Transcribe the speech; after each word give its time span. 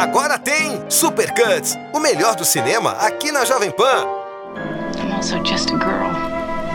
Agora 0.00 0.38
tem 0.38 0.80
Super 0.88 1.30
Cuts, 1.34 1.76
o 1.92 2.00
melhor 2.00 2.34
do 2.34 2.42
cinema 2.42 2.92
aqui 2.92 3.30
na 3.30 3.44
Jovem 3.44 3.70
Pan. 3.70 4.06
I'm 4.98 5.12
also 5.12 5.38
just 5.44 5.70
a 5.70 5.76
girl 5.76 6.10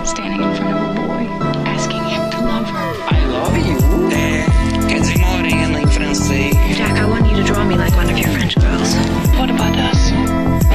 standing 0.06 0.44
in 0.44 0.54
front 0.54 0.76
of 0.76 0.80
a 0.80 0.94
boy 0.94 1.28
asking 1.76 2.04
him 2.04 2.30
to 2.30 2.38
love 2.46 2.70
her. 2.70 2.94
I 3.10 3.26
love 3.26 3.58
you. 3.58 3.78
É, 4.14 4.88
quer 4.88 5.00
dizer 5.00 5.18
morena 5.26 5.82
em 5.82 5.88
francês. 5.88 6.56
Jack, 6.78 7.00
I 7.00 7.06
want 7.06 7.26
you 7.26 7.38
to 7.38 7.52
draw 7.52 7.66
me 7.66 7.76
like 7.76 7.98
one 7.98 8.12
of 8.12 8.16
your 8.16 8.30
French 8.30 8.60
girls. 8.60 8.94
What 9.40 9.50
about 9.50 9.76
us? 9.76 10.12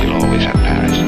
We'll 0.01 0.21
always 0.21 0.45
have 0.45 0.59
Paris. 0.59 0.99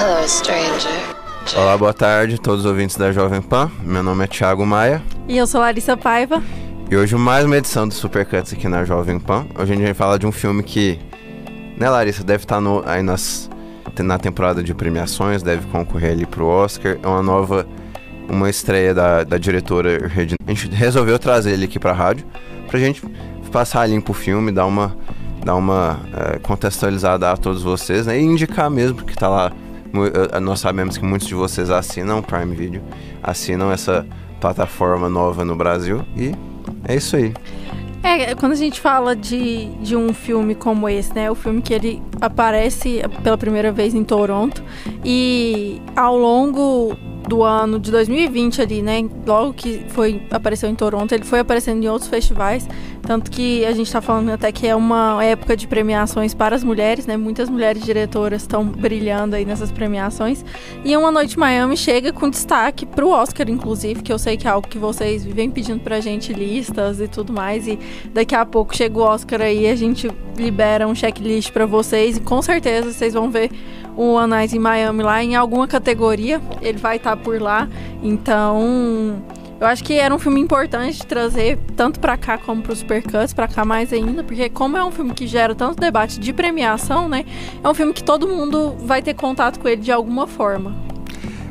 Hello, 0.00 0.26
stranger. 0.26 1.16
Olá, 1.56 1.78
boa 1.78 1.94
tarde 1.94 2.34
a 2.34 2.38
todos 2.38 2.64
os 2.64 2.66
ouvintes 2.66 2.96
da 2.96 3.12
Jovem 3.12 3.40
Pan. 3.40 3.70
Meu 3.84 4.02
nome 4.02 4.24
é 4.24 4.26
Thiago 4.26 4.66
Maia. 4.66 5.00
E 5.28 5.38
eu 5.38 5.46
sou 5.46 5.60
Larissa 5.60 5.96
Paiva. 5.96 6.42
E 6.90 6.96
hoje 6.96 7.14
mais 7.16 7.44
uma 7.44 7.58
edição 7.58 7.86
do 7.86 7.92
Supercuts 7.92 8.54
aqui 8.54 8.66
na 8.66 8.82
Jovem 8.82 9.20
Pan. 9.20 9.44
Hoje 9.58 9.72
a 9.72 9.76
gente 9.76 9.84
vai 9.84 9.92
falar 9.92 10.16
de 10.16 10.26
um 10.26 10.32
filme 10.32 10.62
que, 10.62 10.98
né, 11.76 11.90
Larissa, 11.90 12.24
deve 12.24 12.44
estar 12.44 12.62
no, 12.62 12.82
aí 12.86 13.02
nas, 13.02 13.50
na 13.98 14.18
temporada 14.18 14.62
de 14.62 14.72
premiações, 14.72 15.42
deve 15.42 15.66
concorrer 15.66 16.12
ali 16.12 16.24
pro 16.24 16.46
Oscar. 16.46 16.96
É 17.02 17.06
uma 17.06 17.22
nova, 17.22 17.66
uma 18.26 18.48
estreia 18.48 18.94
da, 18.94 19.22
da 19.22 19.36
diretora 19.36 20.08
Regina. 20.08 20.38
A 20.46 20.50
gente 20.50 20.74
resolveu 20.74 21.18
trazer 21.18 21.52
ele 21.52 21.66
aqui 21.66 21.78
pra 21.78 21.92
rádio 21.92 22.24
pra 22.66 22.80
gente 22.80 23.02
passar 23.52 23.86
limpo 23.86 24.12
o 24.12 24.14
filme, 24.14 24.50
dar 24.50 24.64
uma, 24.64 24.96
dar 25.44 25.56
uma 25.56 26.00
é, 26.14 26.38
contextualizada 26.38 27.30
a 27.30 27.36
todos 27.36 27.62
vocês, 27.62 28.06
né, 28.06 28.18
e 28.18 28.22
indicar 28.22 28.70
mesmo, 28.70 28.96
porque 28.96 29.14
tá 29.14 29.28
lá. 29.28 29.52
Nós 30.40 30.60
sabemos 30.60 30.96
que 30.96 31.04
muitos 31.04 31.28
de 31.28 31.34
vocês 31.34 31.68
assinam 31.68 32.22
Prime 32.22 32.56
Video, 32.56 32.82
assinam 33.22 33.70
essa 33.70 34.06
plataforma 34.40 35.10
nova 35.10 35.44
no 35.44 35.54
Brasil 35.54 36.02
e 36.16 36.32
é 36.88 36.96
isso 36.96 37.14
aí. 37.16 37.32
É, 38.02 38.34
quando 38.34 38.52
a 38.52 38.56
gente 38.56 38.80
fala 38.80 39.14
de, 39.14 39.66
de 39.82 39.94
um 39.94 40.14
filme 40.14 40.54
como 40.54 40.88
esse, 40.88 41.14
né? 41.14 41.30
O 41.30 41.34
filme 41.34 41.60
que 41.60 41.74
ele 41.74 42.02
aparece 42.20 43.02
pela 43.22 43.36
primeira 43.36 43.70
vez 43.70 43.94
em 43.94 44.02
Toronto 44.02 44.62
e 45.04 45.80
ao 45.94 46.16
longo 46.16 46.96
do 47.28 47.42
ano 47.42 47.78
de 47.78 47.90
2020 47.90 48.62
ali, 48.62 48.82
né? 48.82 49.04
Logo 49.26 49.52
que 49.52 49.84
foi 49.88 50.22
apareceu 50.30 50.68
em 50.68 50.74
Toronto, 50.74 51.12
ele 51.12 51.24
foi 51.24 51.40
aparecendo 51.40 51.84
em 51.84 51.88
outros 51.88 52.08
festivais, 52.08 52.66
tanto 53.02 53.30
que 53.30 53.64
a 53.66 53.72
gente 53.72 53.86
está 53.86 54.00
falando 54.00 54.30
até 54.30 54.50
que 54.50 54.66
é 54.66 54.74
uma 54.74 55.22
época 55.22 55.56
de 55.56 55.66
premiações 55.66 56.32
para 56.32 56.56
as 56.56 56.64
mulheres, 56.64 57.06
né? 57.06 57.16
Muitas 57.16 57.48
mulheres 57.50 57.84
diretoras 57.84 58.42
estão 58.42 58.64
brilhando 58.64 59.36
aí 59.36 59.44
nessas 59.44 59.70
premiações. 59.70 60.44
E 60.84 60.96
Uma 60.96 61.10
Noite 61.10 61.38
Miami 61.38 61.76
chega 61.76 62.12
com 62.12 62.30
destaque 62.30 62.86
para 62.86 63.04
o 63.04 63.10
Oscar, 63.10 63.48
inclusive, 63.48 64.02
que 64.02 64.12
eu 64.12 64.18
sei 64.18 64.36
que 64.36 64.46
é 64.46 64.50
algo 64.50 64.66
que 64.66 64.78
vocês 64.78 65.24
vivem 65.24 65.50
pedindo 65.50 65.80
pra 65.80 66.00
gente 66.00 66.32
listas 66.32 67.00
e 67.00 67.08
tudo 67.08 67.32
mais. 67.32 67.66
E 67.68 67.78
daqui 68.12 68.34
a 68.34 68.46
pouco 68.46 68.74
chega 68.74 68.98
o 68.98 69.02
Oscar 69.02 69.42
aí, 69.42 69.68
a 69.68 69.76
gente 69.76 70.10
libera 70.36 70.86
um 70.86 70.94
checklist 70.94 71.52
para 71.52 71.66
vocês 71.66 72.16
e 72.16 72.20
com 72.20 72.40
certeza 72.40 72.92
vocês 72.92 73.12
vão 73.12 73.30
ver 73.30 73.50
o 73.98 74.16
Anais 74.16 74.54
em 74.54 74.60
Miami 74.60 75.02
lá 75.02 75.22
em 75.24 75.34
alguma 75.34 75.66
categoria. 75.66 76.40
Ele 76.62 76.78
vai 76.78 76.96
estar 76.98 77.16
tá 77.16 77.22
por 77.22 77.42
lá. 77.42 77.68
Então, 78.00 79.20
eu 79.60 79.66
acho 79.66 79.82
que 79.82 79.94
era 79.94 80.14
um 80.14 80.20
filme 80.20 80.40
importante 80.40 80.98
de 80.98 81.06
trazer 81.06 81.58
tanto 81.76 81.98
para 81.98 82.16
cá 82.16 82.38
como 82.38 82.62
para 82.62 82.72
os 82.72 82.78
Supercuts, 82.78 83.34
para 83.34 83.48
cá 83.48 83.64
mais 83.64 83.92
ainda, 83.92 84.22
porque 84.22 84.48
como 84.48 84.76
é 84.76 84.84
um 84.84 84.92
filme 84.92 85.12
que 85.12 85.26
gera 85.26 85.52
tanto 85.52 85.80
debate 85.80 86.20
de 86.20 86.32
premiação, 86.32 87.08
né? 87.08 87.24
É 87.62 87.68
um 87.68 87.74
filme 87.74 87.92
que 87.92 88.04
todo 88.04 88.28
mundo 88.28 88.76
vai 88.78 89.02
ter 89.02 89.14
contato 89.14 89.58
com 89.58 89.66
ele 89.66 89.82
de 89.82 89.90
alguma 89.90 90.28
forma. 90.28 90.76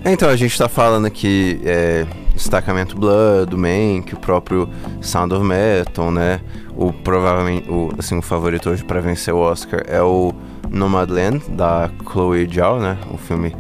Então, 0.06 0.30
a 0.30 0.36
gente 0.38 0.54
está 0.54 0.70
falando 0.70 1.06
aqui 1.06 1.60
é, 1.66 2.08
destacamento 2.34 2.96
Blood, 2.96 3.52
do 3.52 3.58
Mank, 3.58 4.14
o 4.14 4.20
próprio 4.20 4.70
Sound 5.02 5.34
of 5.34 5.44
Metal, 5.44 6.10
né? 6.10 6.40
O 6.78 6.94
provavelmente 6.94 7.70
o, 7.70 7.90
assim, 7.98 8.18
o 8.18 8.22
favorito 8.22 8.70
hoje 8.70 8.86
para 8.86 9.02
vencer 9.02 9.34
o 9.34 9.40
Oscar 9.40 9.84
é 9.86 10.02
o 10.02 10.34
Nomadland, 10.70 11.42
da 11.50 11.90
Chloe 12.10 12.48
Zhao, 12.52 12.80
né? 12.80 12.98
O 13.12 13.18
filme 13.18 13.56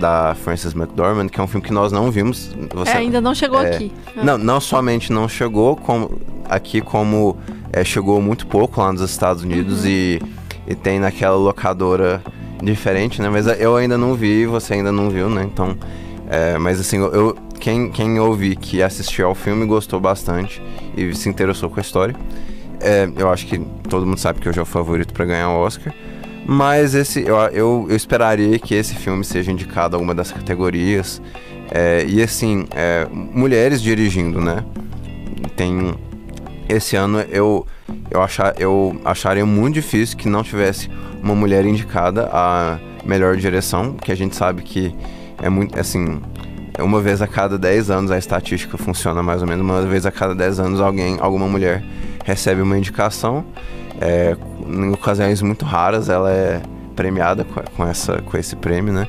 da 0.00 0.34
Frances 0.34 0.74
McDormand, 0.74 1.28
que 1.28 1.38
é 1.38 1.42
um 1.42 1.46
filme 1.46 1.64
que 1.64 1.72
nós 1.72 1.92
não 1.92 2.10
vimos. 2.10 2.54
Você, 2.74 2.90
é, 2.90 2.96
ainda 2.96 3.20
não 3.20 3.34
chegou 3.34 3.60
é, 3.60 3.74
aqui. 3.74 3.92
É. 4.16 4.24
Não, 4.24 4.38
não 4.38 4.60
somente 4.60 5.12
não 5.12 5.28
chegou 5.28 5.76
como, 5.76 6.18
aqui, 6.48 6.80
como 6.80 7.36
é, 7.72 7.84
chegou 7.84 8.20
muito 8.20 8.46
pouco 8.46 8.80
lá 8.80 8.92
nos 8.92 9.02
Estados 9.02 9.42
Unidos 9.42 9.82
uhum. 9.82 9.88
e, 9.88 10.22
e 10.66 10.74
tem 10.74 10.98
naquela 10.98 11.36
locadora 11.36 12.22
diferente, 12.62 13.20
né? 13.20 13.28
Mas 13.28 13.46
eu 13.46 13.76
ainda 13.76 13.96
não 13.96 14.14
vi, 14.14 14.46
você 14.46 14.74
ainda 14.74 14.90
não 14.90 15.10
viu, 15.10 15.28
né? 15.28 15.42
Então, 15.44 15.76
é, 16.28 16.58
mas 16.58 16.80
assim, 16.80 16.98
eu, 16.98 17.36
quem, 17.58 17.90
quem 17.90 18.18
ouvi 18.18 18.56
que 18.56 18.82
assistiu 18.82 19.26
ao 19.26 19.34
filme 19.34 19.66
gostou 19.66 20.00
bastante 20.00 20.62
e 20.96 21.14
se 21.14 21.28
interessou 21.28 21.68
com 21.68 21.78
a 21.78 21.82
história. 21.82 22.14
É, 22.80 23.08
eu 23.16 23.30
acho 23.30 23.46
que 23.46 23.58
todo 23.88 24.06
mundo 24.06 24.18
sabe 24.18 24.40
que 24.40 24.48
hoje 24.48 24.58
é 24.58 24.62
o 24.62 24.66
favorito 24.66 25.12
para 25.12 25.26
ganhar 25.26 25.50
o 25.50 25.58
Oscar. 25.58 25.92
Mas 26.52 26.96
esse 26.96 27.24
eu, 27.24 27.36
eu, 27.52 27.86
eu, 27.88 27.94
esperaria 27.94 28.58
que 28.58 28.74
esse 28.74 28.96
filme 28.96 29.22
seja 29.22 29.52
indicado 29.52 29.94
a 29.94 29.96
alguma 29.96 30.12
das 30.12 30.32
categorias. 30.32 31.22
É, 31.70 32.04
e 32.08 32.20
assim, 32.20 32.66
é, 32.72 33.06
mulheres 33.12 33.80
dirigindo, 33.80 34.40
né? 34.40 34.64
Tem. 35.54 35.94
Esse 36.68 36.96
ano 36.96 37.20
eu, 37.30 37.64
eu, 38.10 38.20
achar, 38.20 38.52
eu 38.58 39.00
acharia 39.04 39.46
muito 39.46 39.74
difícil 39.74 40.16
que 40.16 40.28
não 40.28 40.42
tivesse 40.42 40.90
uma 41.22 41.36
mulher 41.36 41.64
indicada 41.64 42.28
a 42.32 42.80
melhor 43.04 43.36
direção, 43.36 43.92
que 43.92 44.10
a 44.10 44.16
gente 44.16 44.34
sabe 44.34 44.62
que 44.62 44.92
é 45.40 45.48
muito. 45.48 45.78
Assim, 45.78 46.20
uma 46.80 47.00
vez 47.00 47.22
a 47.22 47.28
cada 47.28 47.56
10 47.56 47.90
anos 47.90 48.10
a 48.10 48.18
estatística 48.18 48.76
funciona 48.76 49.22
mais 49.22 49.40
ou 49.40 49.46
menos, 49.46 49.64
uma 49.64 49.82
vez 49.82 50.04
a 50.04 50.10
cada 50.10 50.34
10 50.34 50.58
anos 50.58 50.80
alguém, 50.80 51.16
alguma 51.20 51.46
mulher 51.46 51.84
recebe 52.24 52.60
uma 52.60 52.76
indicação. 52.76 53.44
É, 54.00 54.36
em 54.72 54.92
ocasiões 54.92 55.42
muito 55.42 55.64
raras 55.64 56.08
ela 56.08 56.30
é 56.30 56.62
premiada 56.94 57.46
com, 57.76 57.86
essa, 57.86 58.20
com 58.22 58.36
esse 58.36 58.54
prêmio, 58.56 58.92
né? 58.92 59.08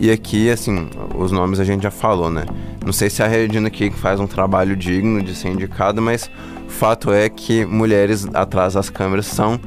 E 0.00 0.10
aqui, 0.10 0.48
assim, 0.50 0.88
os 1.16 1.32
nomes 1.32 1.58
a 1.58 1.64
gente 1.64 1.82
já 1.82 1.90
falou, 1.90 2.30
né? 2.30 2.46
Não 2.84 2.92
sei 2.92 3.10
se 3.10 3.22
a 3.22 3.26
Regina 3.26 3.68
King 3.68 3.94
faz 3.96 4.20
um 4.20 4.26
trabalho 4.26 4.76
digno 4.76 5.22
de 5.22 5.34
ser 5.34 5.48
indicada, 5.48 6.00
mas 6.00 6.30
o 6.66 6.70
fato 6.70 7.12
é 7.12 7.28
que 7.28 7.64
mulheres 7.64 8.26
atrás 8.32 8.74
das 8.74 8.88
câmeras 8.88 9.26
são 9.26 9.58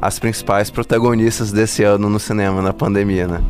as 0.00 0.18
principais 0.18 0.70
protagonistas 0.70 1.52
desse 1.52 1.82
ano 1.82 2.08
no 2.10 2.20
cinema, 2.20 2.60
na 2.60 2.72
pandemia, 2.72 3.26
né? 3.26 3.42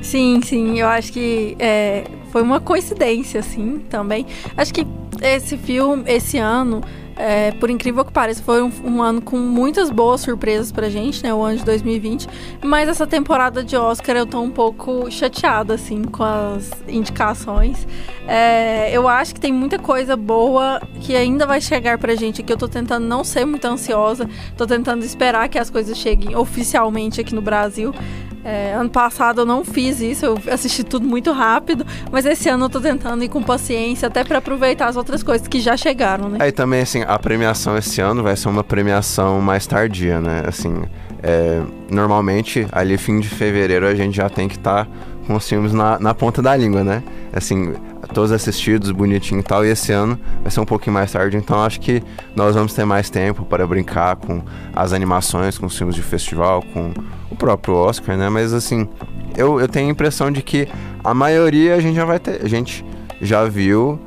Sim, 0.00 0.40
sim, 0.42 0.80
eu 0.80 0.88
acho 0.88 1.12
que 1.12 1.56
é, 1.58 2.04
foi 2.32 2.42
uma 2.42 2.58
coincidência, 2.58 3.40
assim, 3.40 3.78
também. 3.88 4.26
Acho 4.56 4.74
que 4.74 4.86
esse 5.22 5.56
filme, 5.56 6.04
esse 6.06 6.38
ano, 6.38 6.82
é, 7.16 7.52
por 7.52 7.70
incrível 7.70 8.04
que 8.04 8.12
pareça, 8.12 8.42
foi 8.42 8.62
um, 8.62 8.70
um, 8.84 9.02
ano 9.02 9.20
com 9.20 9.36
muitas 9.36 9.90
boas 9.90 10.20
surpresas 10.20 10.72
pra 10.72 10.88
gente, 10.88 11.22
né? 11.22 11.32
O 11.32 11.42
ano 11.42 11.58
de 11.58 11.64
2020. 11.64 12.28
Mas 12.64 12.88
essa 12.88 13.06
temporada 13.06 13.62
de 13.62 13.76
Oscar 13.76 14.16
eu 14.16 14.26
tô 14.26 14.40
um 14.40 14.50
pouco 14.50 15.10
chateada, 15.10 15.74
assim, 15.74 16.04
com 16.04 16.24
as 16.24 16.70
indicações. 16.88 17.86
É, 18.26 18.90
eu 18.96 19.08
acho 19.08 19.34
que 19.34 19.40
tem 19.40 19.52
muita 19.52 19.78
coisa 19.78 20.16
boa 20.16 20.80
que 21.00 21.14
ainda 21.14 21.46
vai 21.46 21.60
chegar 21.60 21.98
pra 21.98 22.14
gente 22.14 22.40
aqui. 22.40 22.52
Eu 22.52 22.56
tô 22.56 22.68
tentando 22.68 23.06
não 23.06 23.22
ser 23.24 23.44
muito 23.44 23.64
ansiosa, 23.66 24.28
tô 24.56 24.66
tentando 24.66 25.04
esperar 25.04 25.48
que 25.48 25.58
as 25.58 25.70
coisas 25.70 25.96
cheguem 25.96 26.34
oficialmente 26.36 27.20
aqui 27.20 27.34
no 27.34 27.42
Brasil. 27.42 27.94
É, 28.44 28.72
ano 28.72 28.90
passado 28.90 29.42
eu 29.42 29.46
não 29.46 29.64
fiz 29.64 30.00
isso, 30.00 30.26
eu 30.26 30.38
assisti 30.50 30.82
tudo 30.82 31.06
muito 31.06 31.30
rápido, 31.32 31.86
mas 32.10 32.26
esse 32.26 32.48
ano 32.48 32.64
eu 32.64 32.70
tô 32.70 32.80
tentando 32.80 33.22
ir 33.22 33.28
com 33.28 33.42
paciência, 33.42 34.08
até 34.08 34.24
para 34.24 34.38
aproveitar 34.38 34.88
as 34.88 34.96
outras 34.96 35.22
coisas 35.22 35.46
que 35.46 35.60
já 35.60 35.76
chegaram, 35.76 36.28
né? 36.28 36.38
Aí 36.40 36.48
é, 36.48 36.52
também, 36.52 36.80
assim, 36.80 37.02
a 37.06 37.18
premiação 37.18 37.76
esse 37.78 38.00
ano 38.00 38.22
vai 38.22 38.36
ser 38.36 38.48
uma 38.48 38.64
premiação 38.64 39.40
mais 39.40 39.66
tardia, 39.66 40.20
né? 40.20 40.42
Assim, 40.46 40.82
é, 41.22 41.62
normalmente, 41.88 42.66
ali 42.72 42.98
fim 42.98 43.20
de 43.20 43.28
fevereiro, 43.28 43.86
a 43.86 43.94
gente 43.94 44.16
já 44.16 44.28
tem 44.28 44.48
que 44.48 44.56
estar 44.56 44.86
tá 44.86 44.90
com 45.26 45.34
os 45.34 45.48
filmes 45.48 45.72
na, 45.72 45.98
na 45.98 46.14
ponta 46.14 46.42
da 46.42 46.54
língua, 46.56 46.82
né? 46.82 47.02
Assim, 47.32 47.74
todos 48.12 48.32
assistidos, 48.32 48.90
bonitinho 48.90 49.40
e 49.40 49.42
tal. 49.42 49.64
E 49.64 49.70
esse 49.70 49.92
ano 49.92 50.18
vai 50.42 50.50
ser 50.50 50.60
um 50.60 50.64
pouquinho 50.64 50.94
mais 50.94 51.10
tarde, 51.12 51.36
então 51.36 51.62
acho 51.62 51.80
que 51.80 52.02
nós 52.34 52.54
vamos 52.54 52.74
ter 52.74 52.84
mais 52.84 53.08
tempo 53.10 53.44
para 53.44 53.66
brincar 53.66 54.16
com 54.16 54.42
as 54.74 54.92
animações, 54.92 55.58
com 55.58 55.66
os 55.66 55.76
filmes 55.76 55.94
de 55.94 56.02
festival, 56.02 56.62
com 56.72 56.92
o 57.30 57.36
próprio 57.36 57.74
Oscar, 57.74 58.16
né? 58.16 58.28
Mas 58.28 58.52
assim, 58.52 58.88
eu, 59.36 59.60
eu 59.60 59.68
tenho 59.68 59.88
a 59.88 59.90
impressão 59.90 60.30
de 60.30 60.42
que 60.42 60.68
a 61.02 61.14
maioria 61.14 61.74
a 61.74 61.80
gente 61.80 61.96
já 61.96 62.04
vai 62.04 62.18
ter, 62.18 62.42
a 62.42 62.48
gente 62.48 62.84
já 63.20 63.44
viu 63.44 63.98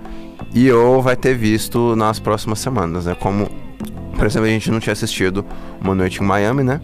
e 0.53 0.71
ou 0.71 1.01
vai 1.01 1.15
ter 1.15 1.35
visto 1.35 1.95
nas 1.95 2.19
próximas 2.19 2.59
semanas, 2.59 3.05
né? 3.05 3.15
Como, 3.19 3.49
por 4.15 4.25
exemplo, 4.25 4.47
a 4.47 4.51
gente 4.51 4.69
não 4.71 4.79
tinha 4.79 4.93
assistido 4.93 5.45
Uma 5.81 5.95
Noite 5.95 6.21
em 6.21 6.25
Miami, 6.25 6.63
né? 6.63 6.79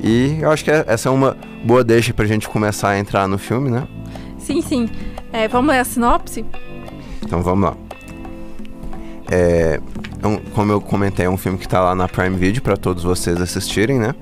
E 0.00 0.38
eu 0.40 0.50
acho 0.50 0.64
que 0.64 0.70
essa 0.70 1.08
é 1.08 1.12
uma 1.12 1.36
boa 1.64 1.82
deixa 1.82 2.12
pra 2.12 2.26
gente 2.26 2.48
começar 2.48 2.90
a 2.90 2.98
entrar 2.98 3.26
no 3.26 3.38
filme, 3.38 3.70
né? 3.70 3.86
Sim, 4.38 4.60
sim. 4.60 4.88
É, 5.32 5.48
vamos 5.48 5.70
ler 5.70 5.80
a 5.80 5.84
sinopse? 5.84 6.44
Então 7.22 7.42
vamos 7.42 7.70
lá. 7.70 7.76
É, 9.30 9.80
é 10.22 10.40
como 10.54 10.72
eu 10.72 10.80
comentei, 10.80 11.26
é 11.26 11.30
um 11.30 11.36
filme 11.36 11.58
que 11.58 11.66
está 11.66 11.80
lá 11.80 11.94
na 11.94 12.08
Prime 12.08 12.36
Video 12.36 12.62
para 12.62 12.76
todos 12.76 13.02
vocês 13.02 13.40
assistirem, 13.40 13.98
né? 13.98 14.14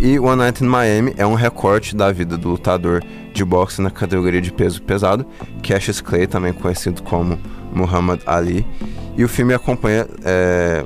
E 0.00 0.18
One 0.18 0.36
Night 0.36 0.62
in 0.62 0.68
Miami 0.68 1.12
é 1.16 1.26
um 1.26 1.34
recorte 1.34 1.96
da 1.96 2.12
vida 2.12 2.38
do 2.38 2.50
lutador 2.50 3.02
de 3.32 3.44
boxe 3.44 3.82
na 3.82 3.90
categoria 3.90 4.40
de 4.40 4.52
peso 4.52 4.80
pesado, 4.82 5.26
Cassius 5.62 6.00
Clay, 6.00 6.26
também 6.26 6.52
conhecido 6.52 7.02
como 7.02 7.38
Muhammad 7.72 8.20
Ali. 8.24 8.64
E 9.16 9.24
o 9.24 9.28
filme 9.28 9.52
acompanha, 9.52 10.06
é, 10.24 10.84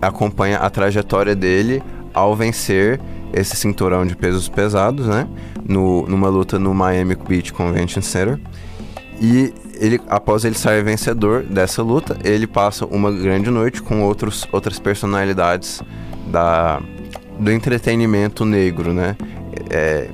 acompanha 0.00 0.58
a 0.58 0.70
trajetória 0.70 1.34
dele 1.34 1.82
ao 2.12 2.36
vencer 2.36 3.00
esse 3.34 3.56
cinturão 3.56 4.06
de 4.06 4.16
pesos 4.16 4.48
pesados, 4.48 5.06
né? 5.06 5.26
No, 5.66 6.06
numa 6.06 6.28
luta 6.28 6.58
no 6.58 6.72
Miami 6.72 7.16
Beach 7.16 7.52
Convention 7.52 8.02
Center. 8.02 8.38
E 9.20 9.52
ele, 9.74 10.00
após 10.08 10.44
ele 10.44 10.54
sair 10.54 10.82
vencedor 10.82 11.42
dessa 11.42 11.82
luta, 11.82 12.16
ele 12.24 12.46
passa 12.46 12.86
uma 12.86 13.10
grande 13.10 13.50
noite 13.50 13.82
com 13.82 14.02
outros, 14.02 14.46
outras 14.52 14.78
personalidades 14.78 15.82
da, 16.26 16.80
do 17.38 17.50
entretenimento 17.50 18.44
negro, 18.44 18.92
né? 18.92 19.16
É, 19.70 20.08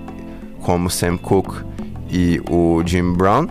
como 0.61 0.90
Sam 0.90 1.17
Cooke 1.17 1.64
e 2.11 2.40
o 2.50 2.82
Jim 2.84 3.12
Brown, 3.14 3.49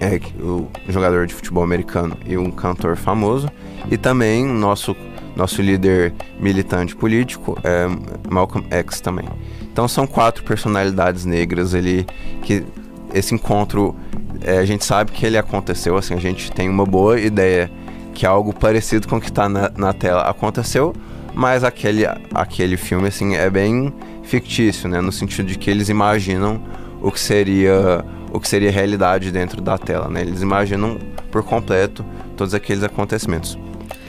é, 0.00 0.20
o 0.40 0.68
jogador 0.88 1.26
de 1.26 1.34
futebol 1.34 1.62
americano 1.62 2.16
e 2.26 2.36
um 2.36 2.50
cantor 2.50 2.96
famoso, 2.96 3.48
e 3.90 3.96
também 3.96 4.44
nosso 4.44 4.96
nosso 5.36 5.60
líder 5.60 6.14
militante 6.40 6.96
político 6.96 7.56
é 7.62 7.86
Malcolm 8.28 8.66
X 8.70 9.00
também. 9.00 9.28
Então 9.70 9.86
são 9.86 10.06
quatro 10.06 10.42
personalidades 10.42 11.24
negras 11.24 11.74
ali 11.74 12.06
que 12.42 12.64
esse 13.12 13.34
encontro 13.34 13.94
é, 14.42 14.58
a 14.58 14.64
gente 14.64 14.84
sabe 14.84 15.12
que 15.12 15.24
ele 15.24 15.38
aconteceu, 15.38 15.96
assim, 15.96 16.14
a 16.14 16.20
gente 16.20 16.50
tem 16.52 16.68
uma 16.68 16.84
boa 16.84 17.18
ideia 17.20 17.70
que 18.14 18.24
algo 18.24 18.52
parecido 18.52 19.06
com 19.06 19.16
o 19.16 19.20
que 19.20 19.28
está 19.28 19.48
na, 19.48 19.70
na, 19.76 19.92
tela 19.92 20.22
aconteceu, 20.22 20.94
mas 21.34 21.62
aquele, 21.62 22.06
aquele 22.34 22.76
filme, 22.76 23.08
assim, 23.08 23.34
é 23.36 23.48
bem 23.50 23.92
fictício, 24.22 24.88
né? 24.88 25.00
No 25.00 25.12
sentido 25.12 25.46
de 25.46 25.58
que 25.58 25.70
eles 25.70 25.88
imaginam 25.88 26.60
o 27.02 27.10
que 27.10 27.20
seria 27.20 28.04
o 28.32 28.40
que 28.40 28.48
seria 28.48 28.70
realidade 28.70 29.30
dentro 29.30 29.60
da 29.62 29.78
tela, 29.78 30.08
né? 30.08 30.20
Eles 30.20 30.42
imaginam 30.42 30.98
por 31.30 31.42
completo 31.42 32.04
todos 32.36 32.54
aqueles 32.54 32.82
acontecimentos. 32.82 33.58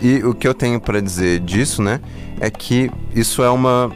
E 0.02 0.24
o 0.24 0.34
que 0.34 0.48
eu 0.48 0.54
tenho 0.54 0.80
para 0.80 1.02
dizer 1.02 1.40
disso, 1.40 1.82
né, 1.82 2.00
é 2.40 2.50
que 2.50 2.92
isso 3.14 3.42
é 3.44 3.50
uma 3.50 3.92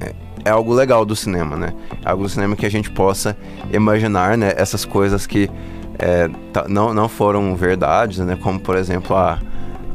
é, 0.00 0.12
é, 0.44 0.50
algo 0.50 0.72
legal 0.72 1.04
do 1.04 1.16
cinema, 1.16 1.56
né? 1.56 1.72
É 2.04 2.10
algo 2.10 2.24
do 2.24 2.28
cinema 2.28 2.54
que 2.56 2.66
a 2.66 2.70
gente 2.70 2.90
possa 2.90 3.36
imaginar, 3.72 4.36
né, 4.36 4.52
essas 4.56 4.84
coisas 4.84 5.26
que 5.26 5.50
é, 5.98 6.28
não, 6.68 6.92
não 6.92 7.08
foram 7.08 7.54
verdades, 7.56 8.18
né? 8.18 8.36
Como 8.40 8.60
por 8.60 8.76
exemplo 8.76 9.16
a, 9.16 9.38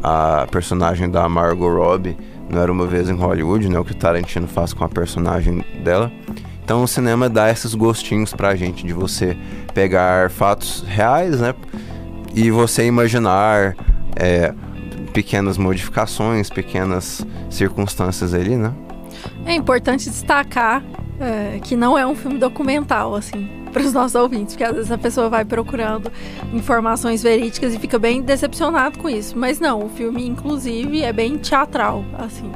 a 0.01 0.47
personagem 0.51 1.09
da 1.09 1.27
Margot 1.27 1.69
Robbie 1.69 2.17
não 2.49 2.61
era 2.61 2.71
uma 2.71 2.87
vez 2.87 3.09
em 3.09 3.15
Hollywood, 3.15 3.69
né? 3.69 3.77
O 3.79 3.85
que 3.85 3.91
o 3.91 3.95
Tarantino 3.95 4.47
faz 4.47 4.73
com 4.73 4.83
a 4.83 4.89
personagem 4.89 5.63
dela. 5.83 6.11
Então 6.63 6.83
o 6.83 6.87
cinema 6.87 7.29
dá 7.29 7.49
esses 7.49 7.73
gostinhos 7.73 8.33
pra 8.33 8.55
gente 8.55 8.85
de 8.85 8.93
você 8.93 9.37
pegar 9.73 10.29
fatos 10.29 10.83
reais, 10.87 11.39
né? 11.39 11.53
E 12.33 12.49
você 12.51 12.85
imaginar 12.85 13.75
é, 14.15 14.53
pequenas 15.13 15.57
modificações, 15.57 16.49
pequenas 16.49 17.25
circunstâncias 17.49 18.33
ali, 18.33 18.55
né? 18.55 18.73
É 19.45 19.53
importante 19.53 20.09
destacar 20.09 20.83
é, 21.19 21.59
que 21.61 21.75
não 21.75 21.97
é 21.97 22.05
um 22.05 22.15
filme 22.15 22.37
documental, 22.37 23.15
assim, 23.15 23.49
para 23.71 23.83
os 23.83 23.93
nossos 23.93 24.15
ouvintes, 24.15 24.55
porque 24.55 24.63
às 24.63 24.75
vezes 24.75 24.91
a 24.91 24.97
pessoa 24.97 25.29
vai 25.29 25.45
procurando 25.45 26.11
informações 26.53 27.21
verídicas 27.21 27.73
e 27.73 27.79
fica 27.79 27.99
bem 27.99 28.21
decepcionado 28.21 28.97
com 28.97 29.09
isso. 29.09 29.37
Mas 29.37 29.59
não, 29.59 29.85
o 29.85 29.89
filme, 29.89 30.25
inclusive, 30.25 31.03
é 31.03 31.13
bem 31.13 31.37
teatral, 31.37 32.03
assim. 32.17 32.51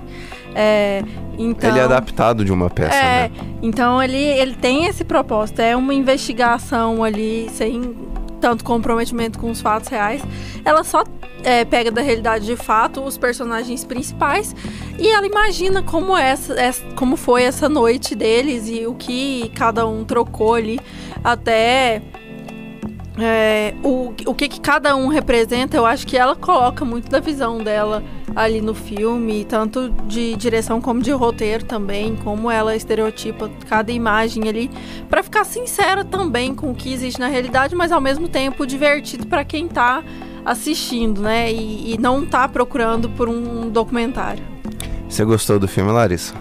É, 0.56 1.04
então, 1.38 1.70
ele 1.70 1.80
é 1.80 1.84
adaptado 1.84 2.46
de 2.46 2.52
uma 2.52 2.70
peça, 2.70 2.96
é, 2.96 3.30
né? 3.30 3.32
Então 3.62 4.02
ele, 4.02 4.18
ele 4.18 4.56
tem 4.56 4.86
esse 4.86 5.04
propósito, 5.04 5.60
é 5.62 5.76
uma 5.76 5.94
investigação 5.94 7.04
ali 7.04 7.50
sem 7.52 7.96
tanto 8.40 8.64
comprometimento 8.64 9.40
com 9.40 9.50
os 9.50 9.62
fatos 9.62 9.88
reais. 9.90 10.22
Ela 10.64 10.84
só 10.84 11.04
é, 11.44 11.66
pega 11.66 11.92
da 11.92 12.02
realidade 12.02 12.46
de 12.46 12.56
fato 12.56 13.02
os 13.02 13.18
personagens 13.18 13.84
principais 13.84 14.56
e 14.98 15.08
ela 15.08 15.26
imagina 15.26 15.84
como 15.84 16.18
essa, 16.18 16.54
essa, 16.60 16.84
como 16.96 17.16
foi 17.16 17.44
essa 17.44 17.68
noite 17.68 18.16
deles 18.16 18.68
e 18.68 18.86
o 18.86 18.96
que 18.96 19.52
cada 19.56 19.86
um 19.86 20.04
trocou 20.04 20.56
ali 20.56 20.80
até 21.24 22.02
é, 23.20 23.76
o, 23.84 24.14
o 24.26 24.34
que, 24.34 24.48
que 24.48 24.60
cada 24.60 24.96
um 24.96 25.08
representa, 25.08 25.78
eu 25.78 25.86
acho 25.86 26.08
que 26.08 26.18
ela 26.18 26.36
coloca 26.36 26.84
muito 26.84 27.10
da 27.10 27.20
visão 27.20 27.60
dela 27.60 28.04
ali 28.36 28.60
no 28.60 28.74
filme, 28.74 29.46
tanto 29.46 29.90
de 30.08 30.36
direção 30.36 30.82
como 30.82 31.00
de 31.00 31.12
roteiro 31.12 31.64
também, 31.64 32.16
como 32.16 32.50
ela 32.50 32.76
estereotipa 32.76 33.52
cada 33.70 33.92
imagem 33.92 34.50
ali, 34.50 34.72
para 35.10 35.22
ficar 35.22 35.44
sincera 35.44 36.04
também 36.04 36.56
com 36.56 36.72
o 36.72 36.76
que 36.76 36.92
existe 36.92 37.20
na 37.20 37.28
realidade, 37.28 37.76
mas 37.76 37.92
ao 37.92 38.02
mesmo 38.02 38.28
tempo 38.28 38.66
divertido 38.66 39.28
para 39.28 39.46
quem 39.46 39.68
tá 39.68 40.04
assistindo, 40.46 41.22
né? 41.22 41.52
E, 41.52 41.94
e 41.94 41.98
não 41.98 42.26
tá 42.26 42.48
procurando 42.48 43.10
por 43.10 43.30
um 43.30 43.70
documentário. 43.70 44.44
Você 45.14 45.24
gostou 45.24 45.60
do 45.60 45.68
filme, 45.68 45.92
Larissa? 45.92 46.34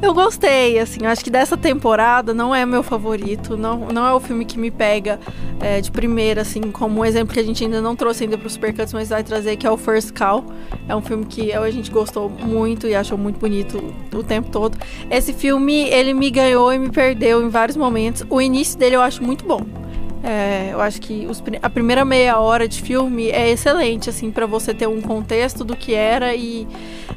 Eu 0.00 0.14
gostei, 0.14 0.78
assim, 0.78 1.04
acho 1.04 1.22
que 1.22 1.30
dessa 1.30 1.58
temporada 1.58 2.32
não 2.32 2.54
é 2.54 2.64
meu 2.64 2.82
favorito, 2.82 3.54
não, 3.54 3.88
não 3.88 4.06
é 4.06 4.14
o 4.14 4.20
filme 4.20 4.46
que 4.46 4.58
me 4.58 4.70
pega 4.70 5.20
é, 5.60 5.78
de 5.80 5.90
primeira, 5.90 6.40
assim, 6.40 6.60
como 6.70 7.00
um 7.00 7.04
exemplo 7.04 7.34
que 7.34 7.40
a 7.40 7.42
gente 7.42 7.62
ainda 7.62 7.82
não 7.82 7.94
trouxe 7.94 8.24
ainda 8.24 8.38
pro 8.38 8.48
Supercuts, 8.48 8.94
mas 8.94 9.10
vai 9.10 9.22
trazer, 9.22 9.56
que 9.56 9.66
é 9.66 9.70
o 9.70 9.76
First 9.76 10.12
Call. 10.12 10.42
É 10.88 10.96
um 10.96 11.02
filme 11.02 11.26
que 11.26 11.52
a 11.52 11.70
gente 11.70 11.90
gostou 11.90 12.30
muito 12.30 12.86
e 12.86 12.94
achou 12.94 13.18
muito 13.18 13.38
bonito 13.38 13.94
o 14.14 14.22
tempo 14.22 14.50
todo. 14.50 14.78
Esse 15.10 15.34
filme, 15.34 15.88
ele 15.90 16.14
me 16.14 16.30
ganhou 16.30 16.72
e 16.72 16.78
me 16.78 16.90
perdeu 16.90 17.44
em 17.44 17.50
vários 17.50 17.76
momentos. 17.76 18.24
O 18.30 18.40
início 18.40 18.78
dele 18.78 18.96
eu 18.96 19.02
acho 19.02 19.22
muito 19.22 19.44
bom. 19.44 19.83
É, 20.26 20.70
eu 20.72 20.80
acho 20.80 21.02
que 21.02 21.26
os, 21.28 21.42
a 21.60 21.68
primeira 21.68 22.02
meia 22.02 22.38
hora 22.38 22.66
de 22.66 22.80
filme 22.80 23.28
é 23.28 23.50
excelente, 23.50 24.08
assim, 24.08 24.30
para 24.30 24.46
você 24.46 24.72
ter 24.72 24.88
um 24.88 25.02
contexto 25.02 25.62
do 25.62 25.76
que 25.76 25.92
era 25.92 26.34
e 26.34 26.66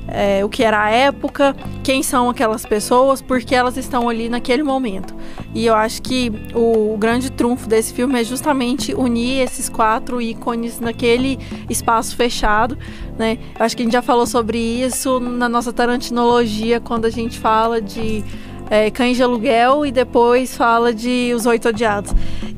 é, 0.10 0.44
o 0.44 0.50
que 0.50 0.62
era 0.62 0.84
a 0.84 0.90
época, 0.90 1.56
quem 1.86 2.04
são 2.04 2.30
aquelas 2.30 2.66
pessoas, 2.66 3.22
porque 3.22 3.56
elas 3.56 3.78
estão 3.78 4.10
ali 4.10 4.28
naquele 4.28 4.62
momento. 4.62 5.16
E 5.56 5.66
eu 5.66 5.74
acho 5.74 6.02
que 6.02 6.34
o, 6.54 6.94
o 6.94 6.98
grande 6.98 7.32
trunfo 7.32 7.70
desse 7.70 7.94
filme 7.94 8.20
é 8.20 8.26
justamente 8.26 8.94
unir 8.94 9.40
esses 9.42 9.70
quatro 9.70 10.22
ícones 10.22 10.82
naquele 10.82 11.40
espaço 11.70 12.14
fechado, 12.14 12.78
né? 13.18 13.38
Acho 13.58 13.78
que 13.78 13.84
a 13.84 13.86
gente 13.86 13.94
já 13.94 14.02
falou 14.02 14.28
sobre 14.28 14.58
isso 14.58 15.22
na 15.22 15.48
nossa 15.48 15.72
tarantinologia 15.72 16.82
quando 16.82 17.06
a 17.06 17.10
gente 17.10 17.40
fala 17.40 17.82
de 17.82 18.22
é, 18.70 18.90
Cães 18.92 19.18
de 19.18 19.24
Aluguel 19.24 19.86
e 19.86 19.92
depois 19.92 20.56
fala 20.56 20.94
de 20.94 21.32
Os 21.36 21.46
Oito 21.46 21.70
Odiados. 21.70 22.14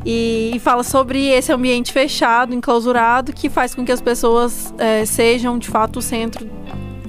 E, 0.06 0.52
e, 0.56 0.60
fala 0.60 0.84
sobre 0.84 1.28
esse 1.28 1.52
ambiente 1.52 1.92
fechado, 1.92 2.54
enclausurado, 2.54 3.34
que 3.34 3.50
faz 3.50 3.76
com 3.76 3.86
que 3.86 3.92
as 3.92 4.02
pessoas 4.02 4.74
é, 4.78 5.06
sejam 5.06 5.60
de 5.60 5.68
fato 5.68 6.00
o 6.00 6.02
centro 6.02 6.50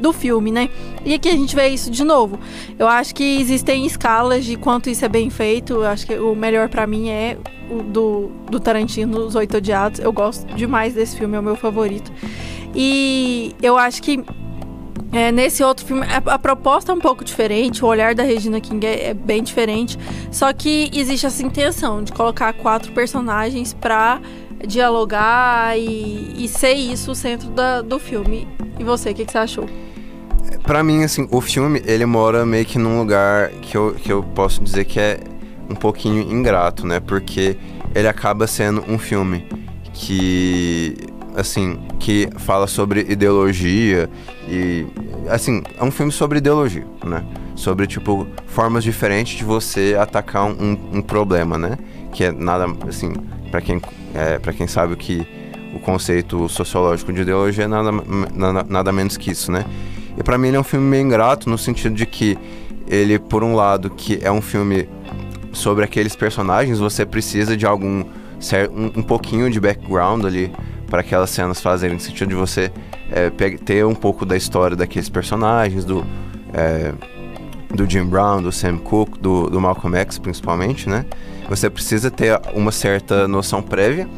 do 0.00 0.12
filme, 0.12 0.50
né? 0.50 0.69
E 1.05 1.14
aqui 1.14 1.29
a 1.29 1.32
gente 1.32 1.55
vê 1.55 1.69
isso 1.69 1.91
de 1.91 2.02
novo. 2.02 2.38
Eu 2.79 2.88
acho 2.88 3.14
que 3.14 3.41
existem 3.41 3.87
escalas 3.87 4.44
de 4.44 4.56
quanto 4.56 4.89
isso 4.89 5.05
é 5.05 5.08
bem 5.08 5.31
feito. 5.31 5.75
Eu 5.75 5.86
acho 5.86 6.06
que 6.06 6.15
o 6.15 6.34
melhor 6.34 6.69
para 6.69 6.86
mim 6.86 7.10
é 7.10 7.36
o 7.70 7.82
do, 7.82 8.31
do 8.51 8.58
Tarantino, 8.58 9.19
Os 9.19 9.34
Oito 9.34 9.58
Odiados. 9.58 10.01
Eu 10.01 10.13
gosto 10.13 10.46
demais 10.55 10.94
desse 10.94 11.17
filme, 11.17 11.36
é 11.36 11.41
o 11.41 11.43
meu 11.43 11.55
favorito. 11.55 12.10
E 12.75 13.55
eu 13.63 13.77
acho 13.77 14.03
que 14.03 14.25
é, 15.12 15.32
nesse 15.32 15.62
outro 15.64 15.84
filme, 15.84 16.06
a, 16.06 16.34
a, 16.34 16.38
proposta 16.38 16.93
é 16.93 16.94
um 16.94 17.00
pouco 17.00 17.24
diferente, 17.24 17.84
o 17.84 17.88
olhar 17.88 18.14
da 18.14 18.22
Regina 18.22 18.60
King 18.60 18.86
é, 18.86 19.08
é, 19.08 19.14
bem 19.14 19.43
diferente. 19.43 19.98
Só 20.31 20.52
que 20.52 20.88
existe 20.94 21.26
essa 21.26 21.43
intenção 21.43 22.02
de 22.02 22.12
colocar 22.12 22.52
quatro 22.52 22.93
personagens 22.93 23.72
pra 23.72 24.20
dialogar 24.64 25.76
e, 25.76 26.44
e 26.44 26.48
ser 26.48 26.74
isso 26.74 27.10
o 27.10 27.14
centro 27.14 27.50
da, 27.50 27.82
do 27.82 27.98
filme. 27.98 28.46
E 28.79 28.84
você, 28.84 29.10
o 29.10 29.14
que, 29.14 29.24
que, 29.24 29.32
você 29.32 29.38
achou? 29.38 29.67
Pra 30.62 30.82
mim, 30.82 31.02
assim, 31.02 31.26
o 31.31 31.40
filme, 31.40 31.82
ele 31.84 32.06
mora 32.06 32.46
meio 32.46 32.64
que 32.64 32.79
num 32.79 32.98
lugar 32.98 33.50
que 33.62 33.76
eu, 33.76 33.94
que 33.94 34.12
eu 34.12 34.22
posso 34.22 34.62
dizer 34.62 34.84
que 34.84 35.00
é 35.00 35.19
um 35.69 35.74
pouquinho 35.74 36.22
ingrato, 36.22 36.86
né? 36.86 37.00
Porque 37.00 37.56
ele 37.94 38.06
acaba 38.06 38.46
sendo 38.46 38.84
um 38.88 38.98
filme 38.98 39.44
que 39.93 40.96
assim, 41.37 41.79
que 41.99 42.29
fala 42.39 42.67
sobre 42.67 43.01
ideologia 43.08 44.08
e 44.49 44.87
assim, 45.29 45.63
é 45.79 45.84
um 45.84 45.91
filme 45.91 46.13
sobre 46.13 46.39
ideologia, 46.39 46.87
né? 47.05 47.25
Sobre 47.55 47.87
tipo 47.87 48.27
formas 48.46 48.82
diferentes 48.82 49.39
de 49.39 49.44
você 49.44 49.96
atacar 49.99 50.44
um, 50.44 50.79
um 50.93 51.03
problema, 51.03 51.58
né? 51.58 51.79
Que 52.13 52.25
é 52.25 52.32
nada 52.32 52.67
assim, 52.89 53.13
para 53.51 53.60
quem 53.60 53.81
é, 54.15 54.39
para 54.39 54.53
quem 54.53 54.67
sabe 54.67 54.94
o 54.94 54.96
que 54.96 55.27
o 55.75 55.79
conceito 55.79 56.49
sociológico 56.49 57.13
de 57.13 57.22
ideologia 57.22 57.65
é 57.65 57.69
nada, 57.69 57.93
nada, 58.34 58.67
nada 58.69 58.93
menos 58.93 59.17
que 59.17 59.31
isso, 59.31 59.53
né? 59.53 59.65
E 60.19 60.22
para 60.22 60.37
mim 60.37 60.49
ele 60.49 60.56
é 60.56 60.60
um 60.60 60.65
filme 60.65 60.87
meio 60.87 61.05
ingrato 61.05 61.49
no 61.49 61.56
sentido 61.56 61.94
de 61.94 62.06
que 62.06 62.37
ele, 62.89 63.19
por 63.19 63.44
um 63.44 63.55
lado, 63.55 63.89
que 63.89 64.19
é 64.20 64.32
um 64.32 64.43
filme 64.43 64.89
sobre 65.53 65.84
aqueles 65.84 66.17
personagens, 66.17 66.79
você 66.79 67.06
precisa 67.06 67.56
de 67.56 67.65
algum 67.65 68.05
um, 68.72 69.01
um 69.01 69.03
pouquinho 69.03 69.51
de 69.51 69.60
background 69.60 70.25
ali 70.25 70.53
para 70.91 71.01
aquelas 71.01 71.31
cenas 71.31 71.61
fazerem 71.61 71.99
sentido 71.99 72.29
de 72.31 72.35
você 72.35 72.70
é, 73.11 73.31
ter 73.31 73.87
um 73.87 73.94
pouco 73.94 74.27
da 74.27 74.37
história 74.37 74.77
daqueles 74.77 75.09
personagens, 75.09 75.85
do, 75.85 76.05
é, 76.53 76.93
do 77.73 77.89
Jim 77.89 78.05
Brown, 78.05 78.43
do 78.43 78.51
Sam 78.51 78.77
Cooke, 78.77 79.19
do, 79.19 79.49
do 79.49 79.61
Malcolm 79.61 79.97
X 79.97 80.19
principalmente, 80.19 80.89
né? 80.89 81.06
Você 81.49 81.70
precisa 81.70 82.11
ter 82.11 82.39
uma 82.53 82.73
certa 82.73 83.27
noção 83.27 83.63
prévia, 83.63 84.09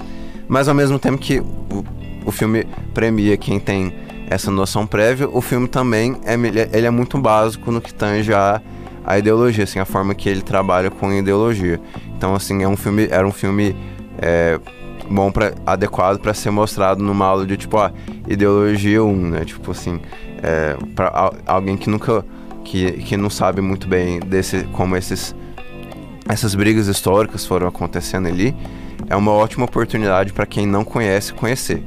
mas 0.49 0.67
ao 0.67 0.75
mesmo 0.75 0.99
tempo 0.99 1.19
que 1.19 1.41
o, 1.41 1.85
o 2.25 2.33
filme 2.33 2.67
premia 2.93 3.37
quem 3.37 3.61
tem 3.61 3.95
essa 4.29 4.50
noção 4.50 4.87
prévia, 4.87 5.29
o 5.29 5.41
filme 5.43 5.69
também 5.69 6.17
é, 6.25 6.35
ele 6.76 6.87
é 6.87 6.91
muito 6.91 7.19
básico 7.19 7.71
no 7.71 7.81
que 7.81 7.93
tange 7.93 8.33
a, 8.33 8.61
a 9.05 9.19
ideologia, 9.19 9.64
assim, 9.64 9.79
a 9.79 9.85
forma 9.85 10.14
que 10.14 10.29
ele 10.29 10.43
trabalha 10.43 10.91
com 10.91 11.12
ideologia. 11.12 11.79
Então, 12.17 12.35
assim, 12.35 12.62
é 12.62 12.69
um 12.69 12.76
filme, 12.76 13.09
era 13.11 13.26
um 13.26 13.33
filme 13.33 13.76
é, 14.19 14.59
bom 15.11 15.30
para 15.30 15.54
adequado 15.66 16.21
para 16.21 16.35
ser 16.35 16.50
mostrado 16.50 17.02
numa 17.02 17.26
aula 17.26 17.47
de 17.47 17.56
tipo, 17.56 17.78
ah, 17.78 17.92
ideologia 18.26 19.02
1, 19.02 19.16
né? 19.16 19.44
Tipo 19.44 19.71
assim, 19.71 20.00
é, 20.42 20.76
para 20.94 21.32
alguém 21.47 21.76
que 21.76 21.88
nunca 21.88 22.25
que, 22.64 22.92
que 22.92 23.16
não 23.16 23.30
sabe 23.30 23.61
muito 23.61 23.88
bem 23.88 24.21
desse 24.21 24.64
como 24.73 24.97
esses 24.97 25.35
essas 26.28 26.54
brigas 26.54 26.87
históricas 26.87 27.44
foram 27.44 27.66
acontecendo 27.66 28.28
ali, 28.28 28.54
é 29.09 29.16
uma 29.16 29.32
ótima 29.32 29.64
oportunidade 29.64 30.32
para 30.32 30.47
quem 30.47 30.66
não 30.66 30.85
conhece 30.85 31.32
conhecer. 31.32 31.82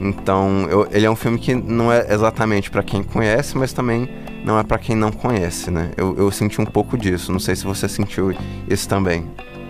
Então, 0.00 0.66
eu, 0.70 0.86
ele 0.90 1.06
é 1.06 1.10
um 1.10 1.16
filme 1.16 1.38
que 1.38 1.54
não 1.54 1.92
é 1.92 2.12
exatamente 2.12 2.70
para 2.70 2.82
quem 2.82 3.02
conhece, 3.02 3.56
mas 3.56 3.72
também 3.72 4.08
não 4.44 4.58
é 4.58 4.62
para 4.62 4.78
quem 4.78 4.94
não 4.94 5.10
conhece, 5.10 5.70
né? 5.70 5.90
Eu, 5.96 6.16
eu 6.16 6.30
senti 6.30 6.60
um 6.60 6.66
pouco 6.66 6.96
disso. 6.96 7.32
Não 7.32 7.40
sei 7.40 7.56
se 7.56 7.64
você 7.64 7.88
sentiu 7.88 8.32
isso 8.68 8.88
também. 8.88 9.26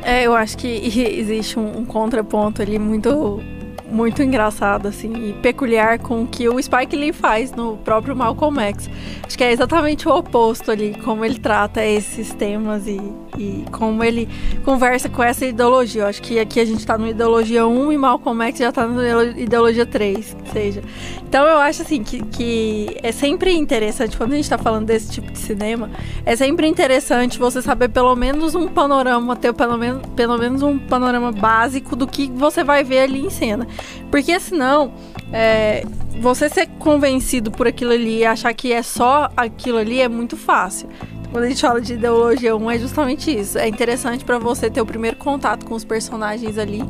É, 0.07 0.23
eu 0.23 0.37
acho 0.37 0.57
que 0.57 0.69
existe 1.19 1.59
um, 1.59 1.79
um 1.79 1.85
contraponto 1.85 2.63
ali 2.63 2.79
muito 2.79 3.43
muito 3.91 4.23
engraçado, 4.23 4.89
assim, 4.89 5.13
e 5.29 5.33
peculiar 5.35 5.99
com 5.99 6.23
o 6.23 6.27
que 6.27 6.49
o 6.49 6.61
Spike 6.61 6.97
Lee 6.97 7.13
faz 7.13 7.53
no 7.53 7.77
próprio 7.79 8.17
Malcolm 8.17 8.61
X. 8.61 8.91
Acho 9.27 9.39
que 9.39 9.45
é 9.45 9.53
exatamente 9.53 10.09
o 10.09 10.15
oposto 10.15 10.71
ali, 10.71 10.97
como 11.05 11.25
ele 11.25 11.39
trata 11.39 11.85
esses 11.85 12.33
temas 12.35 12.87
e, 12.87 13.01
e 13.39 13.65
como 13.71 14.03
ele 14.03 14.29
conversa 14.65 15.09
com 15.09 15.23
essa 15.23 15.47
ideologia. 15.47 16.03
Eu 16.03 16.07
acho 16.07 16.23
que 16.23 16.39
aqui 16.39 16.61
a 16.61 16.65
gente 16.65 16.81
está 16.81 16.99
no 16.99 17.07
ideologia 17.07 17.67
1 17.67 17.93
e 17.93 17.99
Malcolm 17.99 18.43
X 18.45 18.59
já 18.59 18.69
está 18.71 18.87
no 18.87 19.03
ideologia 19.39 19.87
3, 19.87 20.37
que 20.45 20.51
seja. 20.51 20.83
Então 21.29 21.47
eu 21.47 21.59
acho 21.59 21.83
assim 21.83 22.03
que, 22.03 22.23
que 22.25 22.97
é 23.03 23.13
sempre 23.13 23.53
interessante, 23.53 24.17
quando 24.17 24.33
a 24.33 24.37
gente 24.37 24.45
está 24.45 24.59
falando 24.59 24.87
desse 24.87 25.11
tipo 25.11 25.31
de 25.31 25.39
cinema, 25.39 25.91
é 26.25 26.35
sempre 26.37 26.67
interessante 26.67 27.39
você 27.39 27.63
saber 27.63 27.89
pelo 27.89 28.15
menos 28.15 28.55
um 28.55 28.69
panorama, 28.69 29.37
ter 29.37 29.53
pelo 29.53 29.77
menos, 29.77 30.03
pelo 30.15 30.39
menos 30.39 30.63
um 30.63 30.79
panorama 30.79 31.33
básico 31.33 31.95
do 31.95 32.07
que 32.07 32.31
você 32.31 32.63
vai 32.65 32.83
ver 32.83 33.01
ali 33.01 33.27
em 33.27 33.31
cena. 33.31 33.66
Porque 34.11 34.39
senão, 34.41 34.93
é, 35.33 35.85
você 36.21 36.49
ser 36.49 36.67
convencido 36.79 37.51
por 37.51 37.67
aquilo 37.67 37.93
ali 37.93 38.19
e 38.19 38.25
achar 38.25 38.53
que 38.55 38.73
é 38.73 38.83
só 38.83 39.31
aquilo 39.37 39.79
ali 39.79 40.01
é 40.01 40.09
muito 40.09 40.37
fácil. 40.37 40.89
Quando 41.31 41.45
a 41.45 41.49
gente 41.49 41.61
fala 41.61 41.81
de 41.81 41.95
ideologia 41.95 42.57
1, 42.57 42.71
é 42.71 42.79
justamente 42.79 43.37
isso. 43.37 43.59
É 43.59 43.69
interessante 43.69 44.25
para 44.25 44.39
você 44.39 44.71
ter 44.71 44.81
o 44.81 44.87
primeiro 44.87 45.17
contato 45.17 45.67
com 45.67 45.75
os 45.75 45.85
personagens 45.85 46.57
ali, 46.57 46.83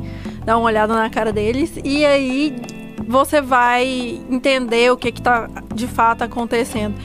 dar 0.45 0.57
uma 0.57 0.67
olhada 0.67 0.93
na 0.93 1.09
cara 1.09 1.33
deles, 1.33 1.73
e 1.83 2.05
aí 2.05 2.55
você 3.07 3.41
vai 3.41 4.21
entender 4.29 4.91
o 4.91 4.97
que, 4.97 5.11
que 5.11 5.21
tá 5.21 5.49
de 5.73 5.87
fato 5.87 6.23
acontecendo. 6.23 6.95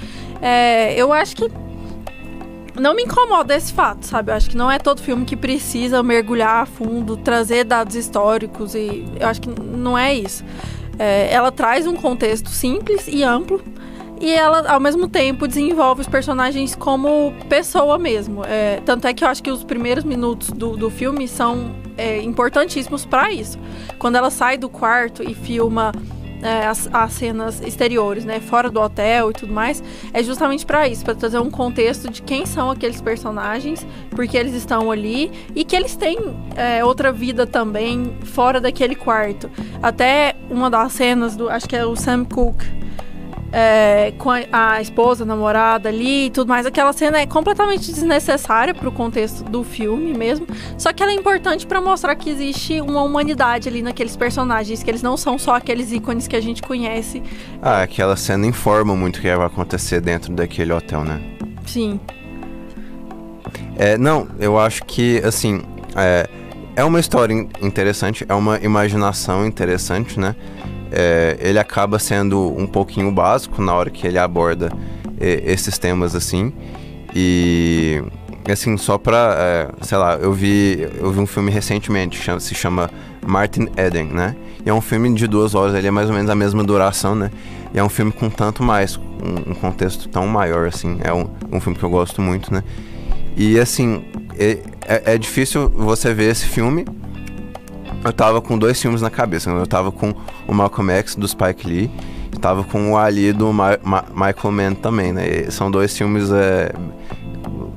É, 0.41 0.95
eu 0.95 1.13
acho 1.13 1.37
que 1.37 1.49
não 2.79 2.95
me 2.95 3.03
incomoda 3.03 3.55
esse 3.55 3.73
fato, 3.73 4.07
sabe? 4.07 4.31
Eu 4.31 4.37
acho 4.37 4.51
que 4.51 4.57
não 4.57 4.71
é 4.71 4.79
todo 4.79 5.01
filme 5.01 5.25
que 5.25 5.37
precisa 5.37 6.03
mergulhar 6.03 6.63
a 6.63 6.67
fundo, 6.67 7.17
trazer 7.17 7.65
dados 7.65 7.95
históricos 7.95 8.75
e 8.75 9.05
eu 9.21 9.29
acho 9.29 9.41
que 9.41 9.49
não 9.49 9.97
é 9.97 10.15
isso. 10.15 10.45
É, 10.99 11.33
ela 11.33 11.51
traz 11.51 11.87
um 11.87 11.95
contexto 11.95 12.49
simples 12.49 13.09
e 13.09 13.23
amplo 13.23 13.63
e 14.23 14.31
ela, 14.31 14.71
ao 14.73 14.79
mesmo 14.79 15.09
tempo, 15.09 15.49
desenvolve 15.49 16.03
os 16.03 16.07
personagens 16.07 16.77
como 16.77 17.35
pessoa 17.49 17.99
mesmo. 17.99 18.45
É, 18.45 18.81
tanto 18.85 19.09
é 19.09 19.13
que 19.13 19.25
eu 19.25 19.29
acho 19.29 19.43
que 19.43 19.51
os 19.51 19.65
primeiros 19.65 20.05
minutos 20.05 20.51
do, 20.51 20.77
do 20.77 20.89
filme 20.89 21.27
são 21.27 21.75
é, 21.99 22.23
importantíssimos 22.23 23.05
para 23.05 23.33
isso. 23.33 23.59
Quando 23.99 24.15
ela 24.15 24.31
sai 24.31 24.57
do 24.57 24.69
quarto 24.69 25.29
e 25.29 25.35
filma 25.35 25.93
é, 26.43 26.67
as, 26.67 26.89
as, 26.93 27.13
cenas 27.13 27.61
exteriores, 27.61 28.25
né, 28.25 28.41
fora 28.41 28.71
do 28.71 28.81
hotel 28.81 29.31
e 29.31 29.35
tudo 29.35 29.53
mais, 29.53 29.83
é 30.13 30.23
justamente 30.23 30.67
para 30.67 30.89
isso, 30.89 31.05
para 31.05 31.15
trazer 31.15 31.39
um 31.39 31.51
contexto 31.51 32.11
de 32.11 32.21
quem 32.23 32.45
são 32.45 32.71
aqueles 32.71 33.01
personagens, 33.01 33.87
porque 34.11 34.37
eles 34.37 34.55
estão 34.55 34.91
ali 34.91 35.31
e 35.55 35.65
que 35.65 35.77
eles 35.77 35.97
têm 35.97 36.19
é, 36.57 36.85
outra 36.85 37.13
vida 37.13 37.47
também 37.47 38.13
fora 38.25 38.61
daquele 38.61 38.95
quarto. 38.95 39.51
Até 39.83 40.35
uma 40.51 40.69
das 40.69 40.93
cenas 40.93 41.37
do, 41.37 41.49
acho 41.49 41.69
que 41.69 41.77
é 41.77 41.87
o 41.87 41.97
Sam 41.97 42.25
Cooke 42.25 42.83
é, 43.53 44.13
com 44.19 44.31
a, 44.31 44.41
a, 44.51 44.81
esposa, 44.81 45.25
a 45.25 45.27
namorada 45.27 45.91
ali 45.91 46.27
e 46.27 46.31
tudo 46.31 46.49
mais. 46.49 46.65
Aquela 46.65 46.93
cena 46.93 47.21
é 47.21 47.27
completamente 47.27 47.93
desnecessária 47.93 48.75
pro 48.75 48.91
contexto 48.91 49.45
do 49.45 49.63
filme 49.63 50.15
mesmo. 50.15 50.47
Só 50.79 50.93
que 50.93 51.03
ela 51.03 51.13
é 51.13 51.15
importante 51.15 51.67
para 51.67 51.81
mostrar 51.81 52.17
que 52.17 52.31
existe 52.31 52.81
uma 52.81 53.03
humanidade 53.03 53.69
ali 53.69 53.83
naqueles 53.83 54.17
personagens, 54.17 54.83
que 54.83 54.91
eles 54.91 55.03
não 55.03 55.17
são 55.17 55.39
só 55.39 55.55
aqueles 55.55 55.93
ícones 55.93 56.27
que 56.27 56.35
a 56.35 56.41
gente 56.41 56.63
conhece. 56.63 57.23
Ah, 57.61 57.83
aquela 57.83 58.17
cena 58.17 58.47
informa 58.47 58.97
muito 58.97 59.19
o 59.19 59.21
que 59.21 59.37
vai 59.37 59.47
acontecer 59.47 60.01
dentro 60.01 60.33
daquele 60.33 60.73
hotel, 60.73 61.05
né? 61.05 61.21
Sim. 61.67 62.01
É, 63.77 63.99
não, 63.99 64.29
eu 64.39 64.59
acho 64.59 64.85
que, 64.85 65.19
assim, 65.25 65.63
é, 65.97 66.29
é 66.75 66.85
uma 66.85 67.01
história 67.01 67.35
interessante, 67.61 68.25
é 68.29 68.35
uma 68.35 68.59
imaginação 68.59 69.47
interessante, 69.47 70.19
né? 70.19 70.35
É, 70.93 71.39
ele 71.41 71.59
acaba 71.59 71.99
sendo 71.99 72.55
um 72.57 72.67
pouquinho 72.67 73.11
básico 73.11 73.63
na 73.63 73.75
hora 73.75 73.91
que 73.91 74.07
ele 74.07 74.19
aborda 74.19 74.71
é, 75.19 75.43
esses 75.47 75.79
temas 75.79 76.15
assim. 76.15 76.53
E 77.15 78.03
assim, 78.51 78.77
só 78.77 78.99
pra, 78.99 79.35
é, 79.39 79.69
sei 79.81 79.97
lá, 79.97 80.15
eu 80.17 80.33
vi, 80.33 80.87
eu 80.99 81.11
vi 81.11 81.21
um 81.21 81.27
filme 81.27 81.51
recentemente, 81.51 82.21
chama, 82.21 82.41
se 82.41 82.55
chama 82.55 82.91
Martin 83.27 83.69
Eden, 83.77 84.07
né? 84.07 84.37
E 84.65 84.69
é 84.69 84.75
um 84.75 84.81
filme 84.81 85.13
de 85.15 85.27
duas 85.27 85.55
horas, 85.55 85.75
ele 85.75 85.87
é 85.87 85.91
mais 85.91 86.09
ou 86.09 86.15
menos 86.15 86.29
a 86.29 86.35
mesma 86.35 86.63
duração, 86.63 87.15
né? 87.15 87.31
E 87.73 87.79
é 87.79 87.85
um 87.85 87.89
filme 87.89 88.13
com 88.13 88.29
tanto 88.29 88.63
mais, 88.63 88.97
um, 88.97 89.53
um 89.53 89.55
contexto 89.55 90.09
tão 90.09 90.27
maior, 90.27 90.67
assim. 90.67 90.99
É 91.03 91.13
um, 91.13 91.29
um 91.51 91.61
filme 91.61 91.79
que 91.79 91.85
eu 91.85 91.91
gosto 91.91 92.21
muito, 92.21 92.53
né? 92.53 92.63
E 93.37 93.59
assim, 93.59 94.05
é, 94.39 94.59
é, 94.87 95.15
é 95.15 95.19
difícil 95.19 95.69
você 95.71 96.13
ver 96.13 96.31
esse 96.31 96.47
filme 96.47 96.85
eu 98.05 98.13
tava 98.13 98.41
com 98.41 98.59
dois 98.59 98.81
filmes 98.81 99.01
na 99.01 99.11
cabeça. 99.11 99.51
Eu 99.51 99.67
tava 99.67 99.93
com 99.93 100.15
o 100.47 100.55
Malcolm 100.55 100.93
X 100.93 101.15
do 101.15 101.27
Spike 101.27 101.67
Lee, 101.67 101.91
tava 102.41 102.65
com 102.65 102.93
o 102.93 102.99
Ali 102.99 103.33
do 103.33 103.53
Ma 103.53 103.79
Ma 103.83 104.05
Michael 104.11 104.53
Mann 104.53 104.75
também, 104.75 105.13
né? 105.13 105.27
E 105.29 105.51
são 105.51 105.71
dois 105.71 105.97
filmes 105.97 106.31
é, 106.33 106.73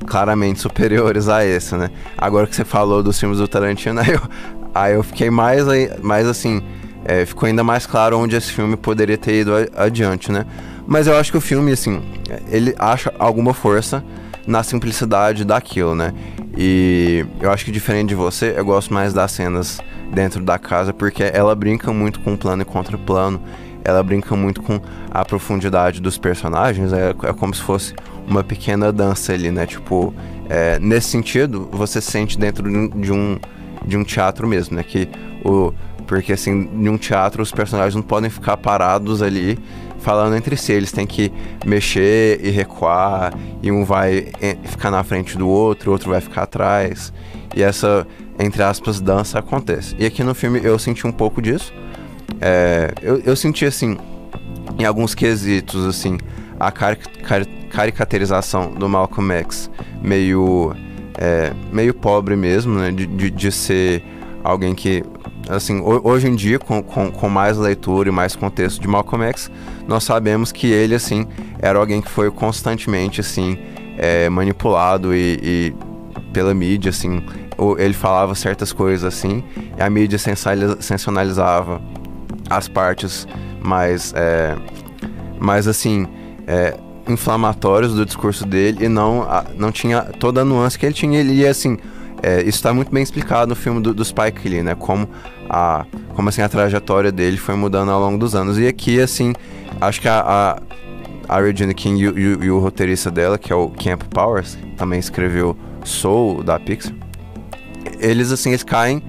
claramente 0.08 0.60
superiores 0.60 1.29
a 1.29 1.46
esse, 1.46 1.75
né? 1.75 1.91
Agora 2.17 2.48
que 2.48 2.55
você 2.55 2.65
falou 2.65 3.03
dos 3.03 3.20
filmes 3.20 3.38
do 3.38 3.48
Tarantino, 3.48 4.00
aí 4.01 4.12
eu, 4.12 4.22
aí 4.74 4.94
eu 4.94 5.03
fiquei 5.03 5.29
mais, 5.29 5.65
mais 6.01 6.27
assim, 6.27 6.63
é, 7.05 7.25
ficou 7.25 7.48
ainda 7.48 7.63
mais 7.63 7.86
claro 7.86 8.17
onde 8.17 8.36
esse 8.36 8.51
filme 8.51 8.75
poderia 8.75 9.17
ter 9.17 9.41
ido 9.41 9.51
adiante, 9.75 10.32
né? 10.32 10.46
Mas 10.88 11.08
eu 11.08 11.15
acho 11.15 11.32
que 11.32 11.38
o 11.38 11.41
filme, 11.41 11.72
assim, 11.72 12.01
ele 12.50 12.75
acha 12.77 13.13
alguma 13.17 13.53
força 13.53 14.03
na 14.47 14.63
simplicidade 14.63 15.43
daquilo, 15.43 15.95
né? 15.95 16.13
E 16.57 17.25
eu 17.41 17.51
acho 17.51 17.65
que 17.65 17.71
diferente 17.71 18.09
de 18.09 18.15
você, 18.15 18.53
eu 18.55 18.63
gosto 18.63 18.93
mais 18.93 19.13
das 19.13 19.31
cenas 19.31 19.79
dentro 20.13 20.43
da 20.43 20.57
casa, 20.57 20.93
porque 20.93 21.23
ela 21.23 21.55
brinca 21.55 21.91
muito 21.91 22.19
com 22.19 22.37
plano 22.37 22.61
e 22.61 22.65
contra 22.65 22.97
plano, 22.97 23.41
ela 23.83 24.01
brinca 24.01 24.35
muito 24.35 24.61
com 24.61 24.79
a 25.11 25.25
profundidade 25.25 26.01
dos 26.01 26.17
personagens, 26.17 26.93
é, 26.93 27.09
é 27.09 27.33
como 27.33 27.53
se 27.53 27.61
fosse 27.61 27.93
uma 28.27 28.43
pequena 28.43 28.91
dança 28.91 29.33
ali, 29.33 29.51
né? 29.51 29.65
Tipo, 29.65 30.13
é, 30.49 30.79
nesse 30.79 31.09
sentido, 31.09 31.67
você 31.71 32.01
se 32.01 32.11
sente 32.11 32.37
dentro 32.37 32.63
de 32.89 33.11
um, 33.11 33.37
de 33.85 33.97
um 33.97 34.03
teatro 34.03 34.47
mesmo, 34.47 34.75
né? 34.75 34.83
Que 34.83 35.09
o, 35.43 35.71
porque 36.07 36.33
assim, 36.33 36.69
em 36.73 36.89
um 36.89 36.97
teatro 36.97 37.41
os 37.41 37.51
personagens 37.51 37.95
não 37.95 38.01
podem 38.01 38.29
ficar 38.29 38.57
parados 38.57 39.21
ali 39.21 39.59
falando 40.05 40.35
entre 40.35 40.55
si, 40.55 40.71
eles 40.71 40.91
têm 40.91 41.05
que 41.05 41.31
mexer 41.65 42.39
e 42.41 42.50
recuar, 42.51 43.33
e 43.62 43.71
um 43.71 43.83
vai 43.83 44.27
ficar 44.63 44.91
na 44.91 45.03
frente 45.03 45.38
do 45.38 45.50
outro, 45.50 45.89
o 45.89 45.93
outro 45.93 46.12
vai 46.12 46.21
ficar 46.21 46.43
atrás. 46.43 47.12
E 47.55 47.63
essa 47.63 48.05
entre 48.38 48.62
aspas, 48.63 49.00
dança 49.00 49.39
acontece. 49.39 49.95
E 49.97 50.05
aqui 50.05 50.24
no 50.24 50.35
filme 50.35 50.59
eu 50.63 50.77
senti 50.77 51.07
um 51.07 51.12
pouco 51.12 51.41
disso. 51.41 51.74
É, 52.41 52.93
eu, 53.01 53.19
eu 53.19 53.35
senti, 53.35 53.65
assim, 53.65 53.97
em 54.77 54.85
alguns 54.85 55.15
quesitos, 55.15 55.85
assim, 55.85 56.17
a 56.59 56.71
car 56.71 56.97
car 57.24 57.45
caricaturização 57.69 58.71
do 58.71 58.88
Malcolm 58.88 59.33
X 59.33 59.69
meio, 60.01 60.74
é, 61.17 61.51
meio 61.74 61.93
pobre 61.93 62.35
mesmo, 62.35 62.79
né? 62.79 62.91
De, 62.91 63.05
de, 63.05 63.29
de, 63.29 63.51
ser 63.51 64.03
alguém 64.43 64.74
que, 64.74 65.03
assim, 65.49 65.81
hoje 65.81 66.27
em 66.27 66.35
dia, 66.35 66.59
com, 66.59 66.81
com, 66.81 67.11
com 67.11 67.29
mais 67.29 67.57
leitura 67.57 68.09
e 68.09 68.11
mais 68.11 68.35
contexto 68.35 68.81
de 68.81 68.87
Malcolm 68.87 69.25
X, 69.25 69.51
nós 69.87 70.03
sabemos 70.03 70.51
que 70.51 70.67
ele, 70.67 70.95
assim, 70.95 71.27
era 71.59 71.77
alguém 71.77 72.01
que 72.01 72.09
foi 72.09 72.31
constantemente, 72.31 73.21
assim, 73.21 73.57
é, 73.97 74.29
manipulado 74.29 75.13
e, 75.13 75.39
e 75.41 75.75
pela 76.33 76.53
mídia, 76.53 76.89
assim, 76.89 77.23
ele 77.77 77.93
falava 77.93 78.35
certas 78.35 78.73
coisas 78.73 79.05
assim, 79.05 79.43
e 79.77 79.81
a 79.81 79.89
mídia 79.89 80.17
sensacionalizava 80.17 81.81
as 82.49 82.67
partes 82.67 83.27
mais, 83.61 84.13
é, 84.15 84.55
mais 85.39 85.67
assim, 85.67 86.07
é, 86.45 86.77
inflamatórias 87.07 87.93
do 87.93 88.05
discurso 88.05 88.45
dele 88.45 88.85
e 88.85 88.89
não, 88.89 89.25
não 89.55 89.71
tinha 89.71 90.01
toda 90.01 90.41
a 90.41 90.45
nuance 90.45 90.77
que 90.77 90.85
ele 90.85 90.93
tinha. 90.93 91.19
Ele 91.19 91.47
assim, 91.47 91.77
é, 92.21 92.39
isso 92.39 92.57
está 92.57 92.73
muito 92.73 92.91
bem 92.91 93.03
explicado 93.03 93.49
no 93.49 93.55
filme 93.55 93.81
do, 93.81 93.93
do 93.93 94.03
Spike 94.03 94.47
Lee, 94.47 94.63
né? 94.63 94.75
Como 94.75 95.07
a, 95.49 95.85
como 96.15 96.29
assim 96.29 96.41
a 96.41 96.49
trajetória 96.49 97.11
dele 97.11 97.37
foi 97.37 97.55
mudando 97.55 97.91
ao 97.91 97.99
longo 97.99 98.17
dos 98.17 98.35
anos. 98.35 98.57
E 98.57 98.67
aqui, 98.67 98.99
assim, 98.99 99.33
acho 99.79 100.01
que 100.01 100.07
a, 100.07 100.19
a, 101.29 101.35
a 101.37 101.41
Regina 101.41 101.73
King 101.73 102.03
e, 102.03 102.07
e, 102.07 102.45
e, 102.45 102.51
o 102.51 102.59
roteirista 102.59 103.11
dela, 103.11 103.37
que 103.37 103.51
é 103.51 103.55
o 103.55 103.69
Camp 103.69 104.03
Powers, 104.03 104.57
também 104.77 104.99
escreveu 104.99 105.55
Soul 105.83 106.43
da 106.43 106.59
Pixar. 106.59 106.93
Eles 107.99 108.31
assim, 108.31 108.49
eles 108.49 108.63
caem, 108.63 109.01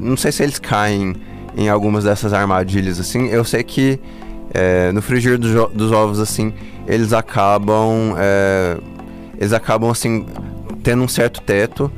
não 0.00 0.16
sei 0.16 0.32
se 0.32 0.42
eles 0.42 0.58
caem 0.58 1.14
em 1.56 1.68
algumas 1.68 2.04
dessas 2.04 2.32
armadilhas 2.32 3.00
assim. 3.00 3.28
Eu 3.28 3.44
sei 3.44 3.62
que 3.62 4.00
é, 4.54 4.92
no 4.92 5.02
frigir 5.02 5.38
dos, 5.38 5.52
dos, 5.72 5.92
ovos 5.92 6.20
assim, 6.20 6.52
eles 6.86 7.12
acabam 7.12 8.14
é, 8.16 8.78
eles 9.38 9.52
acabam 9.52 9.90
assim 9.90 10.24
tendo 10.82 11.02
um 11.02 11.08
certo 11.08 11.40
teto 11.42 11.90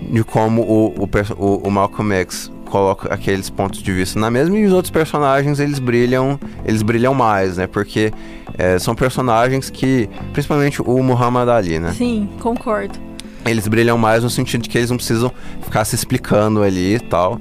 de 0.00 0.24
como 0.24 0.62
o, 0.62 1.06
o, 1.36 1.68
o 1.68 1.70
Malcolm 1.70 2.14
X 2.14 2.50
coloca 2.70 3.12
aqueles 3.12 3.50
pontos 3.50 3.82
de 3.82 3.92
vista 3.92 4.18
na 4.18 4.30
mesma 4.30 4.56
e 4.56 4.64
os 4.64 4.72
outros 4.72 4.90
personagens 4.90 5.58
eles 5.58 5.78
brilham 5.78 6.38
eles 6.64 6.82
brilham 6.82 7.12
mais 7.12 7.56
né? 7.56 7.66
Porque 7.66 8.12
é, 8.56 8.78
são 8.78 8.94
personagens 8.94 9.68
que 9.68 10.08
principalmente 10.32 10.80
o 10.80 11.02
Muhammad 11.02 11.48
Ali 11.48 11.78
né? 11.78 11.92
Sim 11.92 12.28
concordo. 12.40 12.98
Eles 13.44 13.66
brilham 13.66 13.98
mais 13.98 14.22
no 14.22 14.30
sentido 14.30 14.62
de 14.62 14.68
que 14.68 14.78
eles 14.78 14.90
não 14.90 14.96
precisam 14.96 15.32
ficar 15.62 15.84
se 15.84 15.94
explicando 15.94 16.62
ali 16.62 16.96
e 16.96 17.00
tal. 17.00 17.40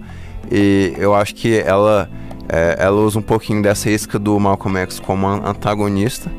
E 0.51 0.93
eu 0.97 1.13
acho 1.13 1.35
que 1.35 1.59
ela 1.59 2.09
é, 2.47 2.77
ela 2.79 2.99
usa 3.01 3.19
um 3.19 3.21
pouquinho 3.21 3.61
dessa 3.61 3.89
isca 3.89 4.17
do 4.17 4.39
Malcolm 4.39 4.79
X 4.79 4.99
como 4.99 5.27
antagonista. 5.27 6.31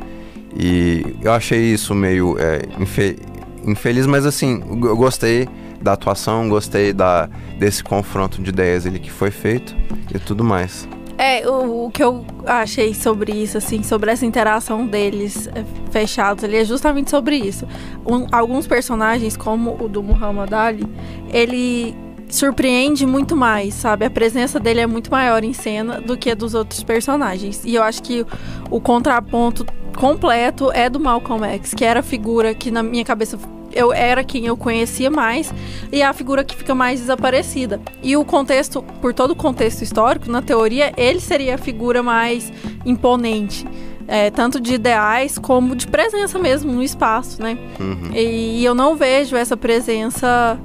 E 0.57 1.05
eu 1.23 1.33
achei 1.33 1.73
isso 1.73 1.95
meio 1.95 2.37
é, 2.39 2.63
infe 2.79 3.17
infeliz 3.65 4.07
mas 4.07 4.25
assim 4.25 4.63
eu 4.83 4.97
gostei 4.97 5.47
da 5.81 5.93
atuação, 5.93 6.49
gostei 6.49 6.93
da, 6.93 7.29
desse 7.59 7.83
confronto 7.83 8.43
de 8.43 8.51
ideias 8.51 8.87
ali 8.87 8.99
que 8.99 9.11
foi 9.11 9.31
feito 9.31 9.75
e 10.15 10.19
tudo 10.19 10.45
mais. 10.45 10.89
É, 11.17 11.47
o, 11.47 11.87
o, 11.87 11.91
que 11.91 12.03
eu 12.03 12.25
achei 12.47 12.95
sobre 12.95 13.31
isso, 13.31 13.59
assim, 13.59 13.83
sobre 13.83 14.11
essa 14.11 14.25
interação 14.25 14.87
deles 14.87 15.49
é, 15.49 15.63
fechados 15.91 16.43
ali, 16.45 16.57
é 16.57 16.65
justamente 16.65 17.11
sobre 17.11 17.37
isso. 17.37 17.69
Um, 18.07 18.27
alguns 18.33 18.67
personagens, 18.67 19.37
como 19.37 19.77
o 19.79 19.87
do 19.87 20.03
Muhammad 20.03 20.51
Ali, 20.55 20.87
ele 21.31 21.95
surpreende 22.27 23.05
muito 23.05 23.37
mais, 23.37 23.75
sabe? 23.75 24.07
A 24.07 24.11
presença 24.11 24.59
dele 24.59 24.81
é 24.81 24.87
muito 24.87 25.11
maior 25.11 25.45
em 25.45 25.53
cena 25.53 26.01
do 26.01 26.17
que 26.17 26.31
a 26.31 26.35
dos 26.35 26.55
outros 26.55 26.83
personagens. 26.83 27.63
E 27.67 27.75
eu 27.75 27.83
acho 27.83 28.03
que 28.03 28.25
o 28.71 28.81
contraponto 28.81 29.67
completo 29.97 30.71
é 30.73 30.89
do 30.89 30.99
Malcolm 30.99 31.45
X, 31.45 31.75
que 31.75 31.85
era 31.85 32.01
a 32.01 32.03
figura 32.03 32.55
que 32.55 32.71
na 32.71 32.83
minha 32.83 33.05
cabeça 33.05 33.39
eu 33.73 33.93
era 33.93 34.25
quem 34.25 34.47
eu 34.47 34.57
conhecia 34.57 35.11
mais 35.11 35.53
e 35.93 36.03
é 36.03 36.07
a 36.07 36.13
figura 36.13 36.45
que 36.45 36.55
fica 36.55 36.75
mais 36.75 37.01
desaparecida. 37.01 37.81
E 38.03 38.17
o 38.17 38.25
contexto, 38.25 38.83
por 39.01 39.15
todo 39.15 39.33
o 39.33 39.37
contexto 39.37 39.83
histórico, 39.83 40.31
na 40.31 40.43
teoria, 40.43 40.93
ele 40.97 41.21
seria 41.21 41.55
a 41.55 41.59
figura 41.59 42.03
mais 42.03 42.53
imponente. 42.85 43.67
É, 44.09 44.29
tanto 44.29 44.61
de 44.61 44.75
ideais 44.75 45.39
como 45.39 45.77
de 45.77 45.87
presença 45.87 46.37
mesmo 46.37 46.73
no 46.73 46.83
espaço, 46.83 47.41
né? 47.41 47.57
Uhum. 47.79 48.11
E, 48.13 48.61
e, 48.61 48.65
eu 48.65 48.75
não 48.75 48.97
vejo 48.97 49.37
essa 49.37 49.57
presença 49.57 50.59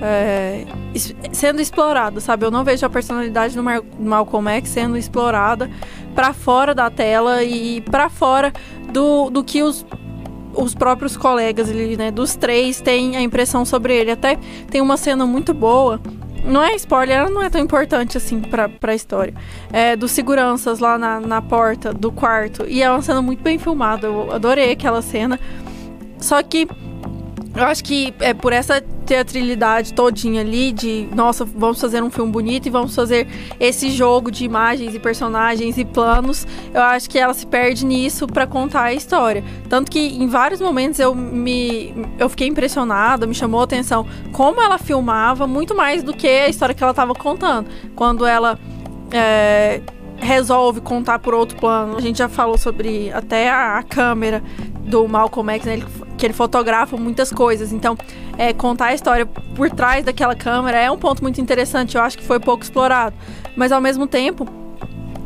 é, 0.00 0.64
sendo 1.30 1.60
explorada, 1.60 2.20
sabe? 2.20 2.46
Eu 2.46 2.50
não 2.50 2.64
vejo 2.64 2.86
a 2.86 2.88
personalidade 2.88 3.54
do 3.54 3.62
Mar 3.62 3.82
Malcolm 3.98 4.48
X 4.48 4.70
sendo 4.70 4.96
explorada 4.96 5.70
para 6.14 6.32
fora 6.32 6.74
da 6.74 6.88
tela 6.88 7.44
e 7.44 7.82
para 7.82 8.08
fora 8.08 8.50
do, 8.90 9.28
do 9.28 9.44
que 9.44 9.62
os 9.62 9.84
os 10.56 10.74
próprios 10.74 11.16
colegas 11.16 11.70
ali, 11.70 11.96
né, 11.96 12.10
dos 12.10 12.34
três 12.34 12.80
têm 12.80 13.16
a 13.16 13.22
impressão 13.22 13.64
sobre 13.64 13.94
ele. 13.94 14.10
Até 14.10 14.38
tem 14.70 14.80
uma 14.80 14.96
cena 14.96 15.26
muito 15.26 15.52
boa. 15.52 16.00
Não 16.44 16.62
é 16.62 16.74
spoiler, 16.76 17.18
ela 17.18 17.30
não 17.30 17.42
é 17.42 17.50
tão 17.50 17.60
importante 17.60 18.16
assim 18.16 18.40
pra, 18.40 18.68
pra 18.68 18.94
história. 18.94 19.34
É 19.72 19.96
dos 19.96 20.12
seguranças 20.12 20.78
lá 20.78 20.96
na, 20.96 21.18
na 21.18 21.42
porta 21.42 21.92
do 21.92 22.12
quarto. 22.12 22.64
E 22.68 22.82
é 22.82 22.90
uma 22.90 23.02
cena 23.02 23.20
muito 23.20 23.42
bem 23.42 23.58
filmada. 23.58 24.06
Eu 24.06 24.32
adorei 24.32 24.70
aquela 24.70 25.02
cena. 25.02 25.40
Só 26.18 26.40
que 26.42 26.68
eu 27.54 27.64
acho 27.64 27.82
que 27.82 28.14
é 28.20 28.32
por 28.32 28.52
essa 28.52 28.82
teatralidade 29.06 29.94
todinha 29.94 30.40
ali 30.40 30.72
de, 30.72 31.08
nossa, 31.14 31.44
vamos 31.44 31.80
fazer 31.80 32.02
um 32.02 32.10
filme 32.10 32.30
bonito 32.30 32.66
e 32.66 32.70
vamos 32.70 32.94
fazer 32.94 33.26
esse 33.58 33.90
jogo 33.90 34.30
de 34.30 34.44
imagens 34.44 34.94
e 34.94 34.98
personagens 34.98 35.78
e 35.78 35.84
planos. 35.84 36.46
Eu 36.74 36.82
acho 36.82 37.08
que 37.08 37.18
ela 37.18 37.32
se 37.32 37.46
perde 37.46 37.86
nisso 37.86 38.26
para 38.26 38.46
contar 38.46 38.82
a 38.82 38.94
história. 38.94 39.44
Tanto 39.68 39.90
que 39.90 39.98
em 39.98 40.26
vários 40.26 40.60
momentos 40.60 40.98
eu 40.98 41.14
me 41.14 41.94
eu 42.18 42.28
fiquei 42.28 42.48
impressionada, 42.48 43.26
me 43.26 43.34
chamou 43.34 43.60
a 43.60 43.64
atenção 43.64 44.06
como 44.32 44.60
ela 44.60 44.78
filmava 44.78 45.46
muito 45.46 45.74
mais 45.74 46.02
do 46.02 46.12
que 46.12 46.26
a 46.26 46.48
história 46.48 46.74
que 46.74 46.82
ela 46.82 46.90
estava 46.90 47.14
contando. 47.14 47.68
Quando 47.94 48.26
ela 48.26 48.58
é, 49.12 49.80
resolve 50.18 50.80
contar 50.80 51.18
por 51.18 51.34
outro 51.34 51.56
plano. 51.58 51.96
A 51.96 52.00
gente 52.00 52.18
já 52.18 52.28
falou 52.28 52.58
sobre 52.58 53.12
até 53.12 53.48
a, 53.50 53.78
a 53.78 53.82
câmera 53.82 54.42
do 54.80 55.06
Malcolm 55.06 55.52
X, 55.52 55.64
né? 55.66 55.74
Ele, 55.74 55.86
que 56.16 56.26
ele 56.26 56.32
fotografa 56.32 56.96
muitas 56.96 57.30
coisas. 57.30 57.72
Então, 57.72 57.96
é, 58.38 58.52
contar 58.52 58.86
a 58.86 58.94
história 58.94 59.26
por 59.26 59.70
trás 59.70 60.04
daquela 60.04 60.34
câmera 60.34 60.78
é 60.78 60.90
um 60.90 60.98
ponto 60.98 61.22
muito 61.22 61.40
interessante. 61.40 61.96
Eu 61.96 62.02
acho 62.02 62.16
que 62.16 62.24
foi 62.24 62.40
pouco 62.40 62.62
explorado. 62.62 63.14
Mas, 63.54 63.72
ao 63.72 63.80
mesmo 63.80 64.06
tempo, 64.06 64.46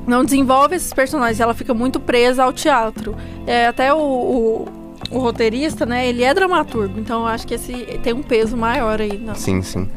não 0.06 0.24
desenvolve 0.24 0.74
esses 0.76 0.92
personagens. 0.92 1.40
Ela 1.40 1.54
fica 1.54 1.72
muito 1.72 2.00
presa 2.00 2.44
ao 2.44 2.52
teatro. 2.52 3.16
É, 3.46 3.66
até 3.66 3.92
o, 3.92 3.98
o, 3.98 4.68
o, 5.10 5.18
roteirista, 5.18 5.86
né? 5.86 6.06
Ele 6.06 6.22
é 6.22 6.34
dramaturgo. 6.34 6.98
Então, 6.98 7.20
eu 7.20 7.26
acho 7.26 7.46
que 7.46 7.54
esse 7.54 7.72
tem 8.02 8.12
um 8.12 8.22
peso 8.22 8.56
maior 8.56 9.00
aí. 9.00 9.18
Não. 9.18 9.34
Sim, 9.34 9.62
sim. 9.62 9.88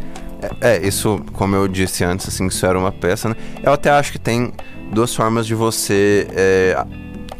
É, 0.62 0.76
é, 0.76 0.88
isso, 0.88 1.22
como 1.34 1.56
eu 1.56 1.68
disse 1.68 2.04
antes, 2.04 2.28
assim, 2.28 2.48
isso 2.48 2.66
era 2.66 2.78
uma 2.78 2.92
peça, 2.92 3.30
né? 3.30 3.36
Eu 3.62 3.74
até 3.74 3.90
acho 3.90 4.12
que 4.12 4.20
tem 4.20 4.52
duas 4.92 5.16
formas 5.16 5.48
de 5.48 5.56
você 5.56 6.28
é, 6.32 6.86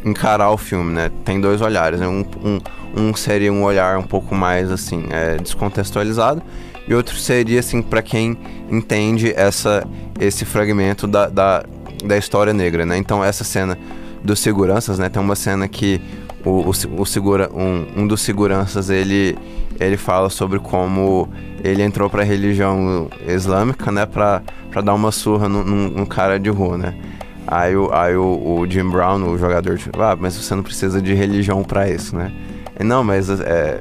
encarar 0.04 0.50
o 0.50 0.56
filme, 0.56 0.92
né? 0.92 1.10
Tem 1.24 1.40
dois 1.40 1.60
olhares, 1.60 1.98
né? 1.98 2.06
Um, 2.06 2.24
um, 2.44 2.60
um 2.96 3.14
seria 3.14 3.52
um 3.52 3.62
olhar 3.64 3.98
um 3.98 4.02
pouco 4.02 4.34
mais, 4.34 4.70
assim, 4.70 5.04
é, 5.10 5.36
descontextualizado 5.36 6.42
e 6.86 6.94
outro 6.94 7.16
seria, 7.16 7.60
assim, 7.60 7.80
para 7.80 8.02
quem 8.02 8.36
entende 8.70 9.32
essa, 9.34 9.86
esse 10.20 10.44
fragmento 10.44 11.06
da, 11.06 11.28
da, 11.28 11.64
da 12.04 12.18
história 12.18 12.52
negra, 12.52 12.84
né? 12.84 12.96
Então, 12.98 13.24
essa 13.24 13.42
cena 13.42 13.78
dos 14.22 14.40
seguranças, 14.40 14.98
né? 14.98 15.08
Tem 15.08 15.22
uma 15.22 15.34
cena 15.34 15.66
que 15.66 16.00
o, 16.44 16.70
o, 16.70 17.00
o 17.00 17.06
segura, 17.06 17.50
um, 17.54 18.02
um 18.02 18.06
dos 18.06 18.20
seguranças, 18.20 18.90
ele, 18.90 19.36
ele 19.80 19.96
fala 19.96 20.28
sobre 20.28 20.58
como 20.58 21.28
ele 21.62 21.82
entrou 21.82 22.10
para 22.10 22.20
a 22.20 22.24
religião 22.24 23.08
islâmica, 23.26 23.90
né? 23.90 24.04
Pra 24.04 24.42
dar 24.84 24.92
uma 24.92 25.10
surra 25.10 25.48
num, 25.48 25.64
num 25.64 26.04
cara 26.04 26.38
de 26.38 26.50
rua, 26.50 26.76
né? 26.76 26.94
Aí, 27.46 27.76
o, 27.76 27.92
aí 27.92 28.16
o, 28.16 28.58
o, 28.60 28.66
Jim 28.68 28.88
Brown, 28.88 29.22
o 29.30 29.36
jogador, 29.36 29.76
tipo, 29.76 30.00
ah, 30.00 30.16
mas 30.18 30.34
você 30.34 30.54
não 30.54 30.62
precisa 30.62 31.00
de 31.00 31.12
religião 31.12 31.62
para 31.62 31.88
isso, 31.88 32.16
né? 32.16 32.32
Não, 32.80 33.04
mas 33.04 33.28
é, 33.28 33.80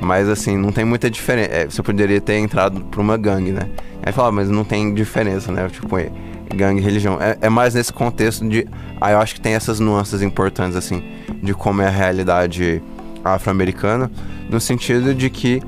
mas 0.00 0.28
assim, 0.28 0.56
não 0.56 0.72
tem 0.72 0.84
muita 0.84 1.10
diferença. 1.10 1.50
É, 1.50 1.64
você 1.66 1.82
poderia 1.82 2.20
ter 2.20 2.38
entrado 2.38 2.80
pra 2.84 3.00
uma 3.00 3.16
gangue, 3.16 3.52
né? 3.52 3.68
Aí 4.02 4.12
fala, 4.12 4.28
ah, 4.28 4.32
mas 4.32 4.48
não 4.48 4.64
tem 4.64 4.94
diferença, 4.94 5.52
né? 5.52 5.68
Tipo, 5.68 5.98
é, 5.98 6.10
gangue 6.54 6.80
e 6.80 6.84
religião. 6.84 7.18
É, 7.20 7.36
é, 7.40 7.48
mais 7.48 7.74
nesse 7.74 7.92
contexto 7.92 8.48
de. 8.48 8.66
Aí 9.00 9.12
eu 9.12 9.18
acho 9.18 9.34
que 9.34 9.40
tem 9.40 9.54
essas 9.54 9.78
nuances 9.78 10.22
importantes, 10.22 10.76
assim, 10.76 11.02
de 11.42 11.52
como 11.52 11.82
é 11.82 11.86
a 11.86 11.90
realidade 11.90 12.82
afro-americana, 13.22 14.10
no 14.48 14.60
sentido 14.60 15.14
de 15.14 15.28
que. 15.28 15.60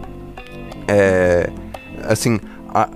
É, 0.88 1.50
assim, 2.04 2.40
a, 2.74 2.88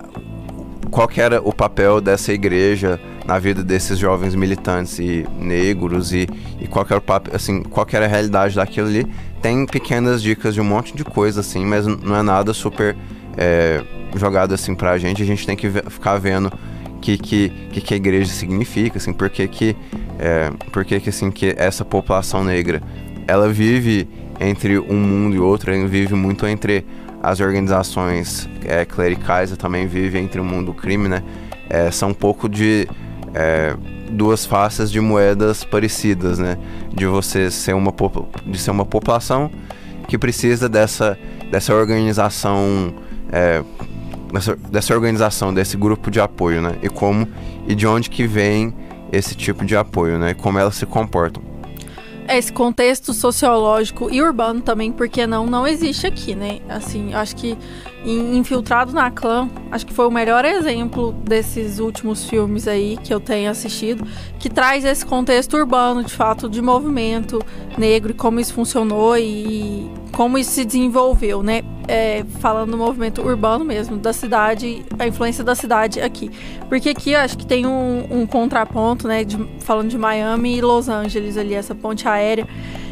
qual 0.90 1.08
era 1.16 1.40
o 1.42 1.52
papel 1.52 2.00
dessa 2.00 2.32
igreja 2.32 2.98
na 3.26 3.38
vida 3.38 3.62
desses 3.62 3.98
jovens 3.98 4.34
militantes 4.34 4.98
e 4.98 5.26
negros 5.38 6.12
e, 6.12 6.28
e 6.60 6.66
qual 6.68 6.86
era 6.88 6.98
o 6.98 7.02
papel, 7.02 7.34
assim, 7.34 7.62
qual 7.62 7.86
era 7.92 8.04
a 8.04 8.08
realidade 8.08 8.54
daquilo 8.54 8.86
ali. 8.86 9.06
Tem 9.42 9.66
pequenas 9.66 10.22
dicas 10.22 10.54
de 10.54 10.60
um 10.60 10.64
monte 10.64 10.94
de 10.94 11.04
coisa, 11.04 11.40
assim, 11.40 11.64
mas 11.64 11.86
não 11.86 12.16
é 12.16 12.22
nada 12.22 12.54
super 12.54 12.96
é, 13.36 13.82
jogado 14.14 14.54
assim 14.54 14.74
pra 14.74 14.96
gente. 14.96 15.22
A 15.22 15.26
gente 15.26 15.44
tem 15.44 15.56
que 15.56 15.68
ficar 15.68 16.18
vendo 16.18 16.52
o 16.94 16.98
que, 17.00 17.18
que, 17.18 17.48
que, 17.72 17.80
que 17.80 17.94
a 17.94 17.96
igreja 17.96 18.30
significa, 18.32 18.98
assim, 18.98 19.12
porque 19.12 19.46
que, 19.48 19.76
é, 20.18 20.50
porque 20.72 21.00
que, 21.00 21.08
assim, 21.08 21.30
que 21.30 21.54
essa 21.58 21.84
população 21.84 22.44
negra, 22.44 22.80
ela 23.26 23.48
vive 23.48 24.08
entre 24.38 24.78
um 24.78 25.00
mundo 25.00 25.34
e 25.34 25.38
outro, 25.40 25.72
ela 25.72 25.86
vive 25.86 26.14
muito 26.14 26.46
entre 26.46 26.86
as 27.22 27.40
organizações 27.40 28.48
é, 28.64 28.84
clericais, 28.84 29.50
ela 29.50 29.58
também 29.58 29.86
vive 29.86 30.18
entre 30.18 30.40
o 30.40 30.44
mundo 30.44 30.66
do 30.66 30.74
crime, 30.74 31.08
né? 31.08 31.22
É, 31.68 31.90
são 31.90 32.10
um 32.10 32.14
pouco 32.14 32.48
de 32.48 32.88
é, 33.36 33.76
duas 34.10 34.46
faces 34.46 34.90
de 34.90 34.98
moedas 34.98 35.62
parecidas, 35.62 36.38
né? 36.38 36.56
De 36.90 37.04
você 37.04 37.50
ser 37.50 37.74
uma, 37.74 37.92
de 38.46 38.58
ser 38.58 38.70
uma 38.70 38.86
população 38.86 39.50
que 40.08 40.16
precisa 40.16 40.70
dessa, 40.70 41.18
dessa 41.50 41.74
organização, 41.74 42.94
é, 43.30 43.62
dessa, 44.32 44.56
dessa 44.56 44.94
organização, 44.94 45.52
desse 45.52 45.76
grupo 45.76 46.10
de 46.10 46.18
apoio, 46.18 46.62
né? 46.62 46.76
E 46.82 46.88
como 46.88 47.28
e 47.68 47.74
de 47.74 47.86
onde 47.86 48.08
que 48.08 48.26
vem 48.26 48.74
esse 49.12 49.34
tipo 49.34 49.66
de 49.66 49.76
apoio, 49.76 50.18
né? 50.18 50.30
E 50.30 50.34
como 50.34 50.58
elas 50.58 50.74
se 50.74 50.86
comportam. 50.86 51.42
Esse 52.28 52.52
contexto 52.52 53.12
sociológico 53.12 54.08
e 54.10 54.22
urbano 54.22 54.60
também, 54.60 54.92
porque 54.92 55.26
não, 55.26 55.46
não 55.46 55.66
existe 55.66 56.06
aqui, 56.06 56.34
né? 56.34 56.60
Assim, 56.68 57.14
acho 57.14 57.36
que 57.36 57.56
Infiltrado 58.04 58.92
na 58.92 59.10
Clã, 59.10 59.50
acho 59.70 59.84
que 59.84 59.92
foi 59.92 60.06
o 60.06 60.10
melhor 60.12 60.44
exemplo 60.44 61.12
desses 61.24 61.80
últimos 61.80 62.24
filmes 62.28 62.68
aí 62.68 62.96
que 63.02 63.12
eu 63.12 63.18
tenho 63.18 63.50
assistido, 63.50 64.06
que 64.38 64.48
traz 64.48 64.84
esse 64.84 65.04
contexto 65.04 65.56
urbano, 65.56 66.04
de 66.04 66.12
fato, 66.12 66.48
de 66.48 66.62
movimento 66.62 67.44
negro 67.76 68.12
e 68.12 68.14
como 68.14 68.38
isso 68.38 68.54
funcionou 68.54 69.18
e 69.18 69.90
como 70.12 70.38
isso 70.38 70.52
se 70.52 70.64
desenvolveu, 70.64 71.42
né? 71.42 71.62
É, 71.88 72.24
falando 72.40 72.72
do 72.72 72.76
movimento 72.76 73.22
urbano 73.22 73.64
mesmo, 73.64 73.96
da 73.96 74.12
cidade, 74.12 74.84
a 74.98 75.06
influência 75.06 75.44
da 75.44 75.54
cidade 75.54 76.00
aqui. 76.00 76.30
Porque 76.68 76.88
aqui 76.88 77.14
acho 77.14 77.38
que 77.38 77.46
tem 77.46 77.64
um, 77.64 78.06
um 78.10 78.26
contraponto, 78.26 79.06
né? 79.06 79.22
De, 79.22 79.36
falando 79.60 79.88
de 79.88 79.96
Miami 79.96 80.56
e 80.56 80.60
Los 80.60 80.88
Angeles 80.88 81.36
ali, 81.36 81.54
essa 81.54 81.74
ponte 81.74 82.08
aérea. 82.08 82.46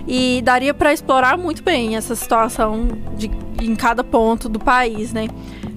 E 0.06 0.42
daria 0.42 0.72
para 0.72 0.92
explorar 0.92 1.36
muito 1.36 1.62
bem 1.62 1.96
essa 1.96 2.14
situação 2.14 2.88
de, 3.16 3.30
em 3.60 3.74
cada 3.74 4.04
ponto 4.04 4.48
do 4.48 4.58
país, 4.58 5.12
né? 5.12 5.26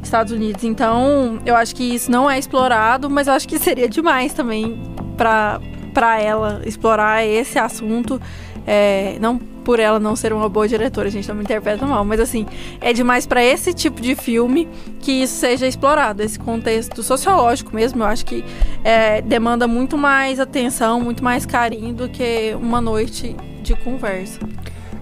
Estados 0.03 0.31
Unidos. 0.31 0.63
Então, 0.63 1.39
eu 1.45 1.55
acho 1.55 1.75
que 1.75 1.83
isso 1.83 2.11
não 2.11 2.29
é 2.29 2.37
explorado, 2.37 3.09
mas 3.09 3.27
eu 3.27 3.33
acho 3.33 3.47
que 3.47 3.57
seria 3.57 3.89
demais 3.89 4.33
também 4.33 4.81
para 5.17 6.21
ela 6.21 6.61
explorar 6.65 7.25
esse 7.25 7.57
assunto. 7.57 8.21
É, 8.65 9.17
não 9.19 9.39
por 9.67 9.81
ela 9.81 9.99
não 9.99 10.15
ser 10.15 10.31
uma 10.31 10.47
boa 10.47 10.65
diretora, 10.65 11.09
a 11.09 11.11
gente 11.11 11.27
não 11.27 11.35
me 11.35 11.43
interpreta 11.43 11.85
mal, 11.85 12.05
mas 12.05 12.21
assim, 12.21 12.47
é 12.79 12.93
demais 12.93 13.27
para 13.27 13.43
esse 13.43 13.73
tipo 13.73 13.99
de 13.99 14.15
filme 14.15 14.65
que 15.01 15.11
isso 15.11 15.35
seja 15.41 15.67
explorado, 15.67 16.23
esse 16.23 16.39
contexto 16.39 17.03
sociológico 17.03 17.75
mesmo, 17.75 18.01
eu 18.01 18.07
acho 18.07 18.25
que 18.25 18.45
é, 18.81 19.21
demanda 19.21 19.67
muito 19.67 19.97
mais 19.97 20.39
atenção, 20.39 21.01
muito 21.01 21.21
mais 21.21 21.45
carinho 21.45 21.93
do 21.93 22.07
que 22.07 22.55
uma 22.57 22.79
noite 22.79 23.35
de 23.61 23.75
conversa. 23.75 24.39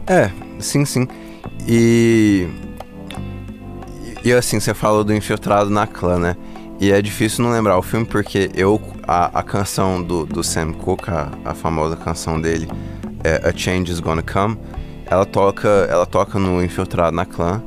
É, 0.08 0.32
sim, 0.58 0.84
sim. 0.84 1.08
E. 1.68 2.48
E 4.24 4.34
assim, 4.34 4.60
você 4.60 4.74
falou 4.74 5.04
do 5.04 5.14
Infiltrado 5.14 5.70
na 5.70 5.86
Clã, 5.86 6.18
né? 6.18 6.36
E 6.80 6.92
é 6.92 7.00
difícil 7.04 7.46
não 7.46 7.52
lembrar 7.52 7.78
o 7.78 7.84
filme 7.84 8.04
porque 8.04 8.50
eu. 8.56 8.82
A, 9.08 9.42
a 9.42 9.44
canção 9.44 10.02
do, 10.02 10.26
do 10.26 10.44
Sam 10.44 10.74
Cooke, 10.74 11.12
a, 11.12 11.30
a 11.46 11.54
famosa 11.54 11.96
canção 11.96 12.42
dele, 12.42 12.68
é 13.26 13.42
A 13.44 13.52
Change 13.56 13.92
Is 13.92 14.00
Gonna 14.00 14.22
Come, 14.22 14.58
ela 15.08 15.26
toca, 15.26 15.68
ela 15.90 16.06
toca 16.06 16.38
no 16.38 16.64
Infiltrado 16.64 17.16
na 17.16 17.26
Clã. 17.26 17.62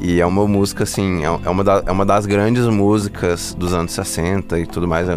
E 0.00 0.20
é 0.20 0.26
uma 0.26 0.46
música, 0.48 0.84
assim, 0.84 1.24
é, 1.24 1.26
é 1.26 1.50
uma, 1.50 1.62
da, 1.62 1.82
é 1.86 1.92
uma 1.92 2.04
das 2.04 2.26
grandes 2.26 2.66
músicas 2.66 3.54
dos 3.54 3.72
anos 3.72 3.92
60 3.92 4.58
e 4.58 4.66
tudo 4.66 4.86
mais. 4.86 5.08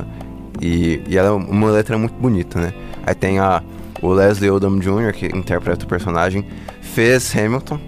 E, 0.62 1.02
e 1.08 1.18
ela 1.18 1.30
é 1.30 1.32
uma 1.32 1.70
letra 1.72 1.98
muito 1.98 2.14
bonita, 2.16 2.60
né? 2.60 2.74
Aí 3.06 3.16
tem 3.16 3.40
a, 3.40 3.64
o 4.02 4.12
Leslie 4.14 4.50
Odom 4.50 4.80
Jr., 4.80 5.14
que 5.14 5.26
interpreta 5.28 5.86
o 5.86 5.88
personagem, 5.88 6.46
fez 6.82 7.36
Hamilton, 7.36 7.80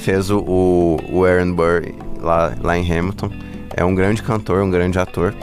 fez 0.00 0.30
o, 0.30 0.38
o, 0.40 0.96
o 1.10 1.24
Aaron 1.24 1.52
Burr 1.52 1.92
lá, 2.20 2.52
lá 2.60 2.76
em 2.76 2.90
Hamilton. 2.90 3.30
É 3.76 3.84
um 3.84 3.94
grande 3.94 4.22
cantor, 4.22 4.62
um 4.62 4.70
grande 4.70 4.98
ator. 4.98 5.34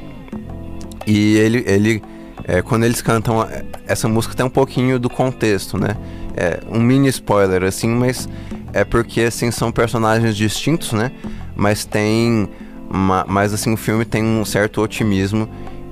E 1.07 1.37
ele, 1.37 1.63
ele 1.65 2.03
é, 2.49 2.61
quando 2.61 2.83
eles 2.83 3.01
cantam, 3.01 3.47
essa 3.85 4.07
música 4.07 4.33
tem 4.33 4.45
um 4.45 4.49
pouquinho 4.49 4.99
do 4.99 5.09
contexto, 5.09 5.77
né? 5.77 5.95
É 6.35 6.59
um 6.67 6.79
mini 6.79 7.07
spoiler, 7.09 7.63
assim, 7.63 7.89
mas 7.89 8.27
é 8.73 8.83
porque, 8.83 9.21
assim, 9.21 9.51
são 9.51 9.71
personagens 9.71 10.35
distintos, 10.35 10.91
né? 10.93 11.11
Mas 11.55 11.85
tem... 11.85 12.49
Uma, 12.91 13.23
mas, 13.27 13.53
assim, 13.53 13.71
o 13.71 13.77
filme 13.77 14.03
tem 14.03 14.23
um 14.23 14.43
certo 14.43 14.81
otimismo 14.81 15.47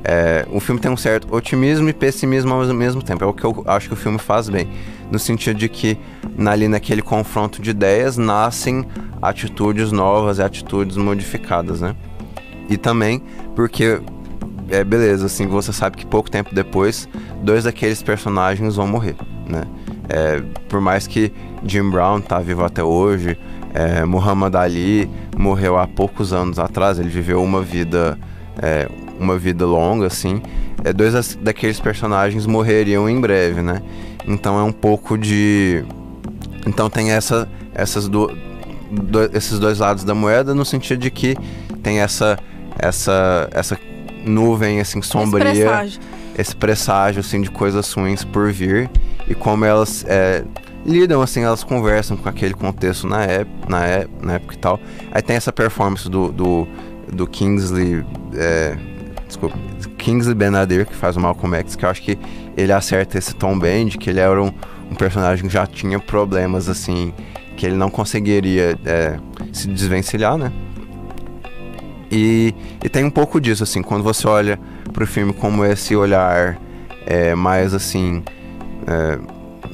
é, 0.09 0.47
o 0.51 0.61
filme 0.61 0.79
tem 0.79 0.89
um 0.89 0.95
certo 0.95 1.35
otimismo 1.35 1.89
e 1.89 1.93
pessimismo 1.93 2.53
ao 2.53 2.65
mesmo 2.73 3.01
tempo. 3.01 3.25
É 3.25 3.27
o 3.27 3.33
que 3.33 3.43
eu 3.43 3.63
acho 3.67 3.89
que 3.89 3.93
o 3.93 3.97
filme 3.97 4.17
faz 4.17 4.47
bem. 4.47 4.69
No 5.11 5.19
sentido 5.19 5.57
de 5.57 5.67
que, 5.67 5.97
ali 6.45 6.69
naquele 6.69 7.01
confronto 7.01 7.61
de 7.61 7.71
ideias, 7.71 8.17
nascem 8.17 8.85
atitudes 9.21 9.91
novas 9.91 10.37
e 10.37 10.43
atitudes 10.43 10.95
modificadas, 10.95 11.81
né? 11.81 11.93
E 12.69 12.77
também 12.77 13.21
porque, 13.53 13.99
é 14.69 14.83
beleza, 14.83 15.25
assim, 15.25 15.47
você 15.47 15.71
sabe 15.71 15.97
que 15.97 16.05
pouco 16.05 16.29
tempo 16.29 16.53
depois, 16.53 17.07
dois 17.41 17.63
daqueles 17.63 18.01
personagens 18.01 18.75
vão 18.75 18.87
morrer, 18.87 19.15
né? 19.47 19.63
É, 20.09 20.41
por 20.69 20.79
mais 20.79 21.05
que 21.07 21.31
Jim 21.65 21.89
Brown 21.89 22.21
tá 22.21 22.39
vivo 22.39 22.63
até 22.63 22.83
hoje, 22.83 23.37
é, 23.73 24.05
Muhammad 24.05 24.55
Ali 24.55 25.09
morreu 25.37 25.77
há 25.77 25.87
poucos 25.87 26.33
anos 26.33 26.59
atrás, 26.59 26.99
ele 26.99 27.09
viveu 27.09 27.41
uma 27.41 27.61
vida... 27.61 28.17
É, 28.59 28.89
uma 29.19 29.37
vida 29.37 29.65
longa, 29.65 30.07
assim, 30.07 30.41
é, 30.83 30.93
dois 30.93 31.35
daqueles 31.41 31.79
personagens 31.79 32.45
morreriam 32.45 33.09
em 33.09 33.19
breve, 33.19 33.61
né? 33.61 33.81
Então 34.27 34.59
é 34.59 34.63
um 34.63 34.71
pouco 34.71 35.17
de. 35.17 35.83
Então 36.65 36.89
tem 36.89 37.11
essa, 37.11 37.47
essas 37.73 38.07
do, 38.07 38.31
do, 38.91 39.23
esses 39.33 39.57
dois 39.59 39.79
lados 39.79 40.03
da 40.03 40.13
moeda 40.13 40.53
no 40.53 40.65
sentido 40.65 40.99
de 40.99 41.09
que 41.09 41.35
tem 41.81 41.99
essa 41.99 42.37
essa 42.77 43.49
essa 43.51 43.77
nuvem 44.25 44.79
assim 44.79 45.01
sombria, 45.01 45.51
esse 45.51 45.61
presságio, 45.61 46.01
esse 46.37 46.55
presságio 46.55 47.19
assim 47.19 47.41
de 47.41 47.49
coisas 47.49 47.91
ruins 47.93 48.23
por 48.23 48.51
vir 48.51 48.89
e 49.27 49.35
como 49.35 49.65
elas 49.65 50.05
é, 50.07 50.43
lidam 50.85 51.21
assim, 51.21 51.41
elas 51.41 51.63
conversam 51.63 52.17
com 52.17 52.27
aquele 52.29 52.53
contexto 52.53 53.07
na 53.07 53.23
época, 53.23 53.69
na, 53.69 53.85
época, 53.85 54.25
na 54.25 54.33
época 54.33 54.53
e 54.53 54.57
tal. 54.57 54.79
Aí 55.11 55.21
tem 55.21 55.35
essa 55.35 55.51
performance 55.51 56.09
do, 56.09 56.31
do, 56.31 56.67
do 57.11 57.27
Kingsley 57.27 58.05
é, 58.33 58.77
desculpa, 59.27 59.57
Kingsley 59.97 60.33
Benadir, 60.33 60.85
que 60.85 60.95
faz 60.95 61.17
o 61.17 61.19
Malcolm 61.19 61.55
X, 61.57 61.75
que 61.75 61.85
eu 61.85 61.89
acho 61.89 62.01
que 62.01 62.17
ele 62.55 62.71
acerta 62.71 63.17
esse 63.17 63.35
tom 63.35 63.57
bem, 63.59 63.85
de 63.87 63.97
que 63.97 64.09
ele 64.09 64.19
era 64.19 64.41
um, 64.41 64.51
um 64.89 64.95
personagem 64.95 65.47
que 65.47 65.53
já 65.53 65.67
tinha 65.67 65.99
problemas, 65.99 66.69
assim, 66.69 67.13
que 67.55 67.65
ele 67.65 67.75
não 67.75 67.89
conseguiria 67.89 68.77
é, 68.85 69.19
se 69.51 69.67
desvencilhar, 69.67 70.37
né? 70.37 70.51
E, 72.11 72.53
e, 72.83 72.89
tem 72.89 73.03
um 73.03 73.09
pouco 73.09 73.39
disso, 73.39 73.63
assim, 73.63 73.81
quando 73.81 74.03
você 74.03 74.27
olha 74.27 74.59
pro 74.93 75.05
filme 75.05 75.33
como 75.33 75.65
esse 75.65 75.95
olhar 75.95 76.57
é, 77.05 77.35
mais, 77.35 77.73
assim, 77.73 78.23
é, 78.87 79.19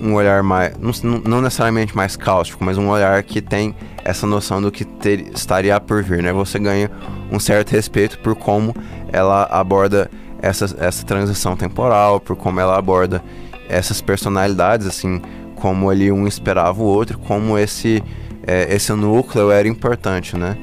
um 0.01 0.15
olhar 0.15 0.41
mais, 0.41 0.75
não, 0.79 1.19
não, 1.19 1.41
necessariamente 1.41 1.95
mais 1.95 2.15
cáustico, 2.15 2.63
mas 2.63 2.77
um 2.77 2.89
olhar 2.89 3.21
que 3.23 3.41
tem 3.41 3.75
essa 4.03 4.25
noção 4.25 4.61
do 4.61 4.71
que 4.71 4.83
ter, 4.83 5.31
estaria 5.33 5.79
por 5.79 6.03
vir, 6.03 6.23
né? 6.23 6.33
Você 6.33 6.57
ganha 6.59 6.89
um 7.31 7.39
certo 7.39 7.71
respeito 7.71 8.17
por 8.19 8.35
como 8.35 8.75
ela 9.11 9.43
aborda 9.43 10.09
essa, 10.41 10.75
essa 10.79 11.05
transição 11.05 11.55
temporal, 11.55 12.19
por 12.19 12.35
como 12.35 12.59
ela 12.59 12.77
aborda 12.77 13.23
essas 13.69 14.01
personalidades, 14.01 14.85
assim, 14.87 15.21
como 15.55 15.89
ali 15.89 16.11
um 16.11 16.27
esperava 16.27 16.81
o 16.81 16.85
outro, 16.85 17.17
como 17.19 17.57
esse, 17.57 18.03
é, 18.45 18.73
esse 18.75 18.91
núcleo 18.91 19.51
era 19.51 19.67
importante, 19.67 20.35
né? 20.37 20.57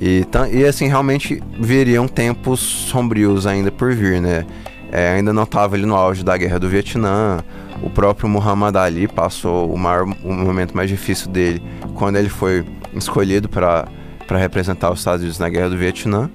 E, 0.00 0.24
e 0.52 0.64
assim, 0.64 0.86
realmente 0.86 1.42
viriam 1.58 2.06
tempos 2.06 2.60
sombrios 2.60 3.46
ainda 3.46 3.70
por 3.70 3.92
vir, 3.94 4.20
né? 4.20 4.46
É, 4.90 5.10
ainda 5.10 5.32
não 5.32 5.42
estava 5.42 5.76
ali 5.76 5.84
no 5.84 5.94
auge 5.94 6.24
da 6.24 6.36
guerra 6.36 6.58
do 6.58 6.68
Vietnã. 6.68 7.42
O 7.82 7.90
próprio 7.90 8.28
Muhammad 8.28 8.74
Ali 8.76 9.06
passou 9.06 9.72
o, 9.72 9.76
maior, 9.76 10.04
o 10.24 10.32
momento 10.32 10.76
mais 10.76 10.88
difícil 10.88 11.30
dele 11.30 11.62
quando 11.94 12.16
ele 12.16 12.28
foi 12.28 12.64
escolhido 12.94 13.48
para 13.48 13.86
representar 14.30 14.90
os 14.90 15.00
Estados 15.00 15.20
Unidos 15.20 15.38
na 15.38 15.48
guerra 15.48 15.70
do 15.70 15.76
Vietnã. 15.76 16.30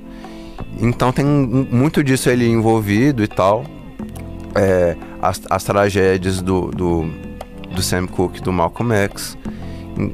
Então 0.80 1.12
tem 1.12 1.26
muito 1.26 2.04
disso 2.04 2.30
ali 2.30 2.48
envolvido 2.48 3.24
e 3.24 3.28
tal. 3.28 3.64
É, 4.56 4.96
as, 5.22 5.42
as 5.50 5.64
tragédias 5.64 6.42
do, 6.42 6.70
do, 6.70 7.10
do 7.74 7.82
Sam 7.82 8.08
Cooke 8.08 8.42
do 8.42 8.52
Malcolm 8.52 8.94
X. 8.94 9.38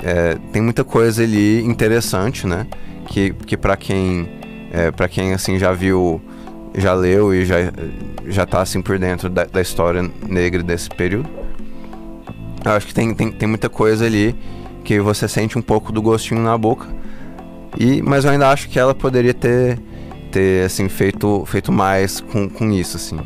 É, 0.03 0.37
tem 0.51 0.61
muita 0.61 0.83
coisa 0.83 1.23
ali 1.23 1.63
interessante, 1.63 2.47
né? 2.47 2.67
Que, 3.09 3.33
que 3.33 3.57
para 3.57 3.75
quem 3.75 4.29
é, 4.71 4.91
para 4.91 5.07
quem 5.09 5.33
assim 5.33 5.57
já 5.57 5.73
viu, 5.73 6.21
já 6.77 6.93
leu 6.93 7.33
e 7.33 7.45
já 7.45 7.57
já 8.27 8.45
tá 8.45 8.61
assim 8.61 8.81
por 8.81 8.99
dentro 8.99 9.29
da, 9.29 9.45
da 9.45 9.61
história 9.61 10.09
negra 10.27 10.61
desse 10.61 10.89
período. 10.89 11.27
Eu 12.63 12.71
acho 12.71 12.85
que 12.85 12.93
tem, 12.93 13.13
tem, 13.13 13.31
tem 13.31 13.47
muita 13.49 13.69
coisa 13.69 14.05
ali 14.05 14.35
que 14.83 14.99
você 14.99 15.27
sente 15.27 15.57
um 15.57 15.61
pouco 15.61 15.91
do 15.91 16.01
gostinho 16.01 16.41
na 16.41 16.57
boca. 16.57 16.87
E 17.77 18.01
mas 18.01 18.25
eu 18.25 18.31
ainda 18.31 18.49
acho 18.49 18.69
que 18.69 18.77
ela 18.77 18.93
poderia 18.93 19.33
ter 19.33 19.79
ter 20.31 20.65
assim 20.65 20.87
feito 20.87 21.43
feito 21.45 21.71
mais 21.71 22.21
com, 22.21 22.47
com 22.47 22.71
isso 22.71 22.97
assim. 22.97 23.19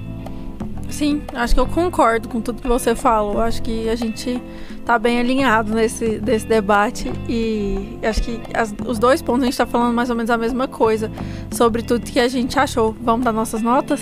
Sim, 0.93 1.23
acho 1.33 1.55
que 1.55 1.59
eu 1.59 1.65
concordo 1.65 2.29
com 2.29 2.39
tudo 2.39 2.61
que 2.61 2.67
você 2.67 2.93
falou. 2.93 3.41
Acho 3.41 3.63
que 3.63 3.89
a 3.89 3.95
gente 3.95 4.39
tá 4.85 4.99
bem 4.99 5.19
alinhado 5.19 5.73
nesse 5.73 6.19
desse 6.19 6.45
debate 6.45 7.11
e 7.27 7.97
acho 8.03 8.21
que 8.21 8.39
as, 8.53 8.75
os 8.85 8.99
dois 8.99 9.19
pontos 9.19 9.41
a 9.41 9.45
gente 9.45 9.57
tá 9.57 9.65
falando 9.65 9.91
mais 9.91 10.11
ou 10.11 10.15
menos 10.15 10.29
a 10.29 10.37
mesma 10.37 10.67
coisa 10.67 11.11
sobre 11.51 11.81
tudo 11.81 12.05
que 12.05 12.19
a 12.19 12.27
gente 12.27 12.59
achou. 12.59 12.95
Vamos 13.01 13.25
dar 13.25 13.31
nossas 13.31 13.63
notas? 13.63 14.01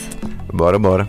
Bora, 0.54 0.78
bora. 0.78 1.08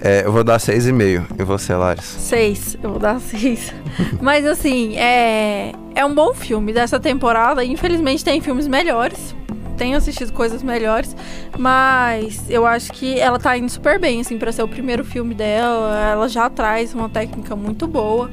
É, 0.00 0.24
eu 0.24 0.30
vou 0.30 0.44
dar 0.44 0.60
6,5. 0.60 1.40
E 1.40 1.42
você, 1.42 1.74
Laris? 1.74 2.04
6. 2.04 2.78
Eu 2.80 2.90
vou 2.90 2.98
dar 3.00 3.18
6. 3.18 3.74
Mas 4.22 4.46
assim, 4.46 4.96
é, 4.96 5.72
é 5.92 6.04
um 6.04 6.14
bom 6.14 6.32
filme 6.34 6.72
dessa 6.72 7.00
temporada. 7.00 7.64
Infelizmente 7.64 8.24
tem 8.24 8.40
filmes 8.40 8.68
melhores 8.68 9.34
tenho 9.76 9.96
assistido 9.96 10.32
coisas 10.32 10.62
melhores, 10.62 11.14
mas 11.58 12.42
eu 12.48 12.66
acho 12.66 12.92
que 12.92 13.18
ela 13.18 13.38
tá 13.38 13.56
indo 13.56 13.68
super 13.70 13.98
bem, 13.98 14.20
assim, 14.20 14.38
pra 14.38 14.50
ser 14.50 14.62
o 14.62 14.68
primeiro 14.68 15.04
filme 15.04 15.34
dela. 15.34 16.10
Ela 16.12 16.28
já 16.28 16.48
traz 16.50 16.94
uma 16.94 17.08
técnica 17.08 17.54
muito 17.54 17.86
boa. 17.86 18.30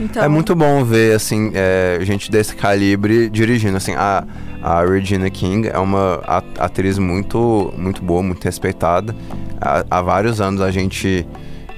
Então, 0.00 0.22
É 0.22 0.28
muito 0.28 0.54
bom 0.54 0.84
ver, 0.84 1.14
assim, 1.14 1.52
é, 1.54 1.98
gente 2.02 2.30
desse 2.30 2.56
calibre 2.56 3.30
dirigindo, 3.30 3.76
assim, 3.76 3.94
a, 3.94 4.24
a 4.62 4.84
Regina 4.84 5.30
King 5.30 5.68
é 5.68 5.78
uma 5.78 6.20
atriz 6.58 6.98
muito, 6.98 7.72
muito 7.76 8.02
boa, 8.02 8.22
muito 8.22 8.44
respeitada. 8.44 9.14
Há, 9.60 9.84
há 9.90 10.02
vários 10.02 10.40
anos 10.40 10.60
a 10.60 10.70
gente 10.70 11.26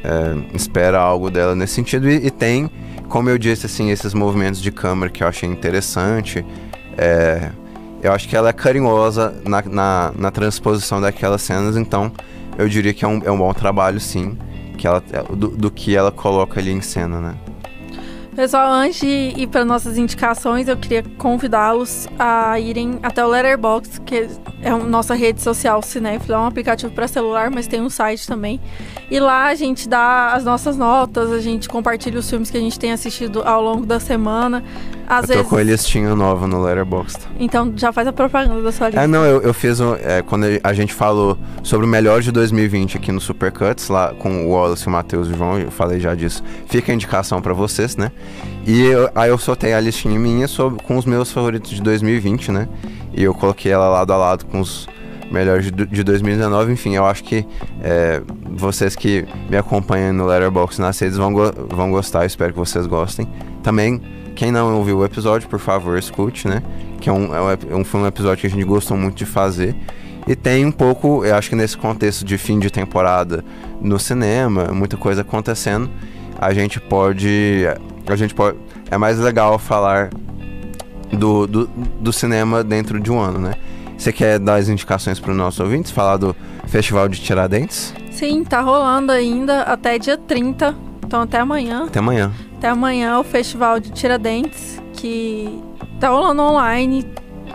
é, 0.03 0.57
espera 0.57 0.99
algo 0.99 1.31
dela 1.31 1.55
nesse 1.55 1.75
sentido 1.75 2.09
e, 2.09 2.27
e 2.27 2.31
tem, 2.31 2.71
como 3.09 3.29
eu 3.29 3.39
disse, 3.39 3.67
assim, 3.67 3.91
esses 3.91 4.15
movimentos 4.15 4.61
de 4.61 4.73
câmera 4.73 5.11
que 5.11 5.23
eu 5.23 5.29
achei 5.29 5.49
interessante. 5.49 6.45
É, 6.97 7.51
eu 8.05 8.13
acho 8.13 8.29
que 8.29 8.37
ela 8.37 8.51
é 8.51 8.53
carinhosa 8.53 9.35
na, 9.47 9.63
na, 9.63 10.13
na 10.15 10.31
transposição 10.31 11.01
daquelas 11.01 11.41
cenas, 11.41 11.75
então 11.75 12.13
eu 12.59 12.69
diria 12.69 12.93
que 12.93 13.03
é 13.03 13.09
um, 13.09 13.23
é 13.25 13.31
um 13.31 13.39
bom 13.39 13.53
trabalho, 13.55 13.99
sim, 13.99 14.37
que 14.77 14.87
ela, 14.87 15.03
do, 15.31 15.49
do 15.49 15.71
que 15.71 15.97
ela 15.97 16.13
coloca 16.13 16.61
ali 16.61 16.71
em 16.71 16.83
cena, 16.83 17.19
né? 17.19 17.35
Pessoal, 18.35 18.73
antes 18.73 19.01
de 19.01 19.33
ir 19.37 19.47
para 19.47 19.65
nossas 19.65 19.97
indicações, 19.97 20.67
eu 20.67 20.77
queria 20.77 21.05
convidá-los 21.19 22.09
a 22.19 22.59
irem 22.59 22.99
até 23.01 23.25
o 23.25 23.29
Letterboxd, 23.29 24.01
que 24.01 24.29
é 24.61 24.71
a 24.71 24.77
nossa 24.77 25.15
rede 25.15 25.41
social 25.41 25.81
Cinéfilo, 25.83 26.35
é 26.35 26.39
um 26.39 26.47
aplicativo 26.47 26.93
para 26.93 27.07
celular, 27.07 27.49
mas 27.49 27.69
tem 27.69 27.81
um 27.81 27.89
site 27.89 28.27
também. 28.27 28.61
E 29.09 29.21
lá 29.21 29.47
a 29.47 29.55
gente 29.55 29.89
dá 29.89 30.33
as 30.33 30.45
nossas 30.45 30.77
notas, 30.77 31.31
a 31.31 31.39
gente 31.39 31.69
compartilha 31.69 32.19
os 32.19 32.29
filmes 32.29 32.51
que 32.51 32.57
a 32.57 32.61
gente 32.61 32.77
tem 32.77 32.91
assistido 32.91 33.43
ao 33.45 33.63
longo 33.63 33.87
da 33.87 34.01
semana. 34.01 34.65
Às 35.07 35.25
eu 35.25 35.29
vezes. 35.29 35.43
tô 35.45 35.51
com 35.51 35.57
a 35.57 35.63
listinha 35.63 36.17
nova 36.17 36.47
no 36.47 36.61
Letterboxd. 36.63 37.21
Então 37.39 37.73
já 37.77 37.93
faz 37.93 38.09
a 38.09 38.13
propaganda 38.13 38.63
da 38.63 38.73
sua 38.73 38.89
lista. 38.89 39.03
É, 39.03 39.07
não, 39.07 39.25
eu, 39.25 39.43
eu 39.43 39.55
fiz 39.55 39.79
um, 39.79 39.95
é, 39.95 40.23
quando 40.23 40.47
a 40.63 40.73
gente 40.73 40.93
falou 40.93 41.39
sobre 41.63 41.87
o 41.87 41.89
melhor 41.89 42.21
de 42.21 42.33
2020 42.33 42.97
aqui 42.97 43.13
no 43.13 43.21
Supercuts, 43.21 43.89
lá 43.89 44.13
com 44.15 44.47
o 44.47 44.51
Wallace, 44.51 44.87
o 44.87 44.91
Matheus 44.91 45.29
e 45.29 45.33
o 45.33 45.37
João, 45.37 45.59
eu 45.59 45.71
falei 45.71 46.01
já 46.01 46.15
disso. 46.15 46.43
Fica 46.67 46.91
a 46.91 46.95
indicação 46.95 47.41
pra 47.41 47.53
vocês, 47.53 47.97
né? 47.97 48.11
E 48.67 48.81
eu- 48.83 49.11
aí 49.15 49.31
eu 49.31 49.39
soltei 49.39 49.73
a 49.75 49.81
listinha 49.81 50.19
minha 50.19 50.49
sobre, 50.49 50.83
com 50.83 50.97
os 50.97 51.05
meus 51.05 51.31
favoritos 51.31 51.71
de 51.71 51.83
2020, 51.83 52.51
né? 52.51 52.69
E 53.13 53.23
eu 53.23 53.35
coloquei 53.35 53.71
ela 53.73 53.89
lado 53.89 54.13
a 54.13 54.17
lado 54.17 54.47
com 54.47 54.61
os 54.61 54.89
melhores 55.31 55.71
de, 55.71 55.87
de 55.87 56.03
2019. 56.03 56.73
Enfim, 56.73 56.95
eu 56.95 57.05
acho 57.05 57.23
que 57.25 57.47
é, 57.83 58.23
vocês 58.51 58.97
que 58.97 59.27
me 59.51 59.57
acompanham 59.57 60.13
no 60.13 60.27
Letterboxd 60.27 60.81
nas 60.81 60.99
redes 60.99 61.17
vão, 61.17 61.33
go- 61.33 61.53
vão 61.71 61.91
gostar, 61.91 62.25
espero 62.25 62.53
que 62.53 62.59
vocês 62.59 62.87
gostem. 62.87 63.29
Também, 63.63 64.01
quem 64.35 64.51
não 64.51 64.77
ouviu 64.77 64.99
o 64.99 65.05
episódio, 65.05 65.49
por 65.49 65.59
favor, 65.59 65.99
escute, 65.99 66.49
né? 66.49 66.63
Que 67.01 67.09
é 67.11 67.13
um, 67.13 67.31
é 67.35 67.75
um- 67.77 67.85
foi 67.85 68.01
um 68.01 68.07
episódio 68.07 68.41
que 68.41 68.47
a 68.47 68.51
gente 68.51 68.65
gostou 68.65 68.97
muito 68.97 69.17
de 69.17 69.27
fazer. 69.27 69.77
E 70.27 70.35
tem 70.35 70.65
um 70.65 70.73
pouco, 70.73 71.23
eu 71.25 71.35
acho 71.35 71.51
que 71.51 71.55
nesse 71.57 71.77
contexto 71.77 72.25
de 72.25 72.39
fim 72.39 72.59
de 72.59 72.71
temporada 72.71 73.45
no 73.81 73.99
cinema, 73.99 74.69
muita 74.73 74.97
coisa 74.97 75.21
acontecendo, 75.21 75.91
a 76.45 76.53
gente 76.53 76.79
pode. 76.79 77.65
A 78.07 78.17
gente 78.17 78.35
pode. 78.35 78.59
É 78.91 78.99
mais 78.99 79.19
legal 79.19 79.59
falar 79.59 80.11
do, 81.11 81.47
do, 81.47 81.67
do 81.67 82.13
cinema 82.13 82.63
dentro 82.63 83.01
de 83.01 83.11
um 83.11 83.19
ano, 83.19 83.39
né? 83.39 83.55
Você 83.97 84.13
quer 84.13 84.39
dar 84.39 84.57
as 84.57 84.69
indicações 84.69 85.19
para 85.19 85.31
os 85.31 85.37
nossos 85.37 85.61
ouvintes? 85.61 85.91
Falar 85.91 86.19
do 86.19 86.37
Festival 86.67 87.09
de 87.09 87.21
Tiradentes? 87.21 87.95
Sim, 88.11 88.45
tá 88.45 88.61
rolando 88.61 89.11
ainda 89.11 89.63
até 89.63 89.99
dia 89.99 90.19
30. 90.19 90.75
Então 91.05 91.23
até 91.23 91.39
amanhã. 91.39 91.85
Até 91.87 92.01
amanhã. 92.01 92.31
Até 92.59 92.69
amanhã 92.69 93.19
o 93.19 93.25
Festival 93.25 93.81
de 93.81 93.91
Tiradentes, 93.91 94.83
que 94.93 95.63
tá 95.99 96.11
rolando 96.11 96.43
online, 96.43 97.07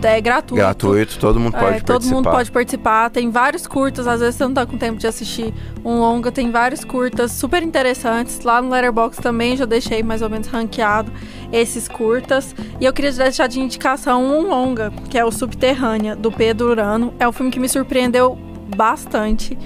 é 0.08 0.20
gratuito. 0.20 0.54
Gratuito, 0.56 1.18
todo 1.18 1.38
mundo 1.40 1.52
pode 1.52 1.64
É, 1.64 1.68
participar. 1.80 1.92
todo 1.92 2.06
mundo 2.06 2.30
pode 2.30 2.50
participar. 2.50 3.10
Tem 3.10 3.30
vários 3.30 3.66
curtas, 3.66 4.06
às 4.06 4.20
vezes 4.20 4.36
você 4.36 4.44
não 4.44 4.54
tá 4.54 4.66
com 4.66 4.76
tempo 4.78 4.98
de 4.98 5.06
assistir 5.06 5.52
um 5.84 5.98
longa, 6.00 6.30
tem 6.32 6.50
vários 6.50 6.84
curtas 6.84 7.32
super 7.32 7.62
interessantes. 7.62 8.40
Lá 8.40 8.60
no 8.62 8.70
Letterboxd 8.70 9.22
também 9.22 9.56
já 9.56 9.64
deixei 9.64 10.02
mais 10.02 10.22
ou 10.22 10.30
menos 10.30 10.46
ranqueado 10.48 11.12
esses 11.52 11.88
curtas. 11.88 12.54
E 12.80 12.84
eu 12.84 12.92
queria 12.92 13.12
deixar 13.12 13.46
de 13.46 13.60
indicação 13.60 14.24
um 14.24 14.48
longa, 14.48 14.92
que 15.08 15.18
é 15.18 15.24
o 15.24 15.30
Subterrânea, 15.30 16.14
do 16.16 16.30
Pedro 16.30 16.68
Urano. 16.70 17.12
É 17.18 17.28
um 17.28 17.32
filme 17.32 17.50
que 17.50 17.60
me 17.60 17.68
surpreendeu 17.68 18.38
bastante. 18.76 19.58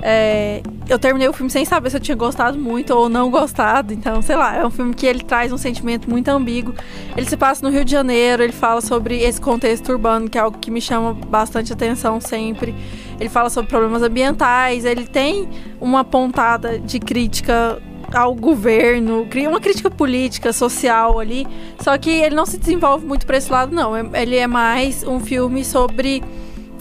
É, 0.00 0.62
eu 0.88 0.98
terminei 0.98 1.28
o 1.28 1.32
filme 1.32 1.50
sem 1.50 1.64
saber 1.64 1.90
se 1.90 1.96
eu 1.96 2.00
tinha 2.00 2.16
gostado 2.16 2.58
muito 2.58 2.94
ou 2.94 3.08
não 3.08 3.30
gostado. 3.30 3.92
Então, 3.92 4.22
sei 4.22 4.36
lá, 4.36 4.56
é 4.56 4.64
um 4.64 4.70
filme 4.70 4.94
que 4.94 5.06
ele 5.06 5.20
traz 5.20 5.52
um 5.52 5.58
sentimento 5.58 6.08
muito 6.08 6.28
ambíguo. 6.28 6.74
Ele 7.16 7.28
se 7.28 7.36
passa 7.36 7.66
no 7.66 7.72
Rio 7.72 7.84
de 7.84 7.90
Janeiro, 7.90 8.42
ele 8.42 8.52
fala 8.52 8.80
sobre 8.80 9.20
esse 9.20 9.40
contexto 9.40 9.90
urbano, 9.90 10.28
que 10.28 10.38
é 10.38 10.40
algo 10.40 10.58
que 10.58 10.70
me 10.70 10.80
chama 10.80 11.12
bastante 11.14 11.72
atenção 11.72 12.20
sempre. 12.20 12.74
Ele 13.18 13.28
fala 13.28 13.50
sobre 13.50 13.68
problemas 13.68 14.02
ambientais, 14.02 14.84
ele 14.84 15.06
tem 15.06 15.48
uma 15.80 16.04
pontada 16.04 16.78
de 16.78 17.00
crítica 17.00 17.80
ao 18.14 18.34
governo, 18.34 19.26
cria 19.28 19.50
uma 19.50 19.60
crítica 19.60 19.90
política, 19.90 20.52
social 20.52 21.18
ali. 21.18 21.46
Só 21.80 21.98
que 21.98 22.08
ele 22.10 22.34
não 22.34 22.46
se 22.46 22.56
desenvolve 22.56 23.04
muito 23.04 23.26
para 23.26 23.36
esse 23.36 23.50
lado, 23.50 23.74
não. 23.74 23.94
É- 23.94 24.22
Ele 24.22 24.36
é 24.36 24.46
mais 24.46 25.02
um 25.02 25.20
filme 25.20 25.64
sobre 25.64 26.22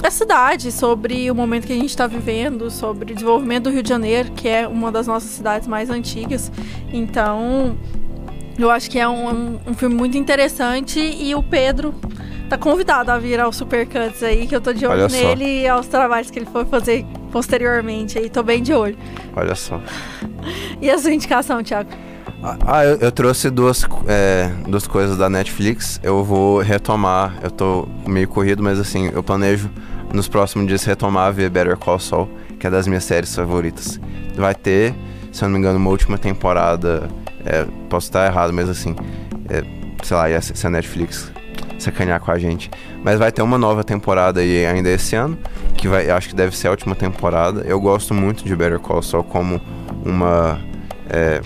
a 0.03 0.11
cidade, 0.11 0.71
sobre 0.71 1.29
o 1.31 1.35
momento 1.35 1.65
que 1.65 1.73
a 1.73 1.75
gente 1.75 1.89
está 1.89 2.05
vivendo, 2.07 2.69
sobre 2.69 3.11
o 3.11 3.15
desenvolvimento 3.15 3.63
do 3.65 3.69
Rio 3.71 3.81
de 3.83 3.89
Janeiro, 3.89 4.31
que 4.33 4.47
é 4.47 4.67
uma 4.67 4.91
das 4.91 5.07
nossas 5.07 5.29
cidades 5.31 5.67
mais 5.67 5.89
antigas. 5.89 6.51
Então, 6.93 7.75
eu 8.57 8.69
acho 8.69 8.89
que 8.89 8.99
é 8.99 9.07
um, 9.07 9.59
um- 9.67 9.73
filme 9.73 9.95
muito 9.95 10.17
interessante 10.17 10.99
e 10.99 11.33
o 11.33 11.41
Pedro 11.41 11.93
tá 12.49 12.57
convidado 12.57 13.11
a 13.11 13.17
vir 13.17 13.39
ao 13.39 13.51
Supercuts 13.51 14.23
aí, 14.23 14.47
que 14.47 14.55
eu 14.55 14.61
tô 14.61 14.71
de 14.73 14.85
olho 14.85 15.07
nele 15.35 15.61
e 15.63 15.67
aos 15.67 15.87
trabalhos 15.87 16.29
que 16.31 16.39
ele 16.39 16.45
for 16.45 16.65
fazer 16.65 17.05
posteriormente 17.31 18.17
aí, 18.17 18.29
tô 18.29 18.41
bem 18.43 18.61
de 18.63 18.73
olho. 18.73 18.97
Olha 19.35 19.55
só. 19.55 19.81
E 20.81 20.89
a 20.89 20.97
sua 20.97 21.11
indicação, 21.11 21.61
Thiago? 21.61 21.89
Ah, 22.65 22.83
eu, 22.85 22.97
eu 22.97 23.11
trouxe 23.11 23.49
duas, 23.49 23.85
é, 24.07 24.51
duas 24.67 24.87
coisas 24.87 25.17
da 25.17 25.29
Netflix. 25.29 25.99
Eu 26.03 26.23
vou 26.23 26.59
retomar. 26.59 27.37
Eu 27.41 27.51
tô 27.51 27.87
meio 28.07 28.27
corrido, 28.27 28.63
mas 28.63 28.79
assim, 28.79 29.09
eu 29.13 29.23
planejo 29.23 29.69
nos 30.13 30.27
próximos 30.27 30.67
dias 30.67 30.83
retomar 30.83 31.27
a 31.27 31.31
ver 31.31 31.49
Better 31.49 31.77
Call 31.77 31.99
Saul, 31.99 32.29
que 32.59 32.67
é 32.67 32.69
das 32.69 32.87
minhas 32.87 33.03
séries 33.03 33.35
favoritas. 33.35 33.99
Vai 34.35 34.55
ter, 34.55 34.93
se 35.31 35.43
eu 35.43 35.47
não 35.47 35.53
me 35.53 35.59
engano, 35.59 35.77
uma 35.77 35.89
última 35.89 36.17
temporada. 36.17 37.09
é, 37.45 37.65
posso 37.89 38.07
estar 38.07 38.25
errado, 38.25 38.53
mas 38.53 38.69
assim, 38.69 38.95
é, 39.49 39.63
sei 40.03 40.17
lá, 40.17 40.41
se 40.41 40.67
a 40.67 40.69
Netflix 40.69 41.31
sacanear 41.79 42.19
com 42.19 42.31
a 42.31 42.39
gente. 42.39 42.69
Mas 43.03 43.19
vai 43.19 43.31
ter 43.31 43.41
uma 43.41 43.57
nova 43.57 43.83
temporada 43.83 44.39
aí 44.39 44.65
ainda 44.65 44.89
esse 44.89 45.15
ano, 45.15 45.37
que 45.75 45.87
vai, 45.87 46.09
acho 46.09 46.29
que 46.29 46.35
deve 46.35 46.55
ser 46.55 46.67
a 46.67 46.71
última 46.71 46.95
temporada. 46.95 47.61
Eu 47.61 47.79
gosto 47.79 48.13
muito 48.13 48.43
de 48.43 48.55
Better 48.55 48.79
Call 48.79 49.01
Saul 49.01 49.23
como 49.23 49.61
uma. 50.05 50.59
é, 51.09 51.41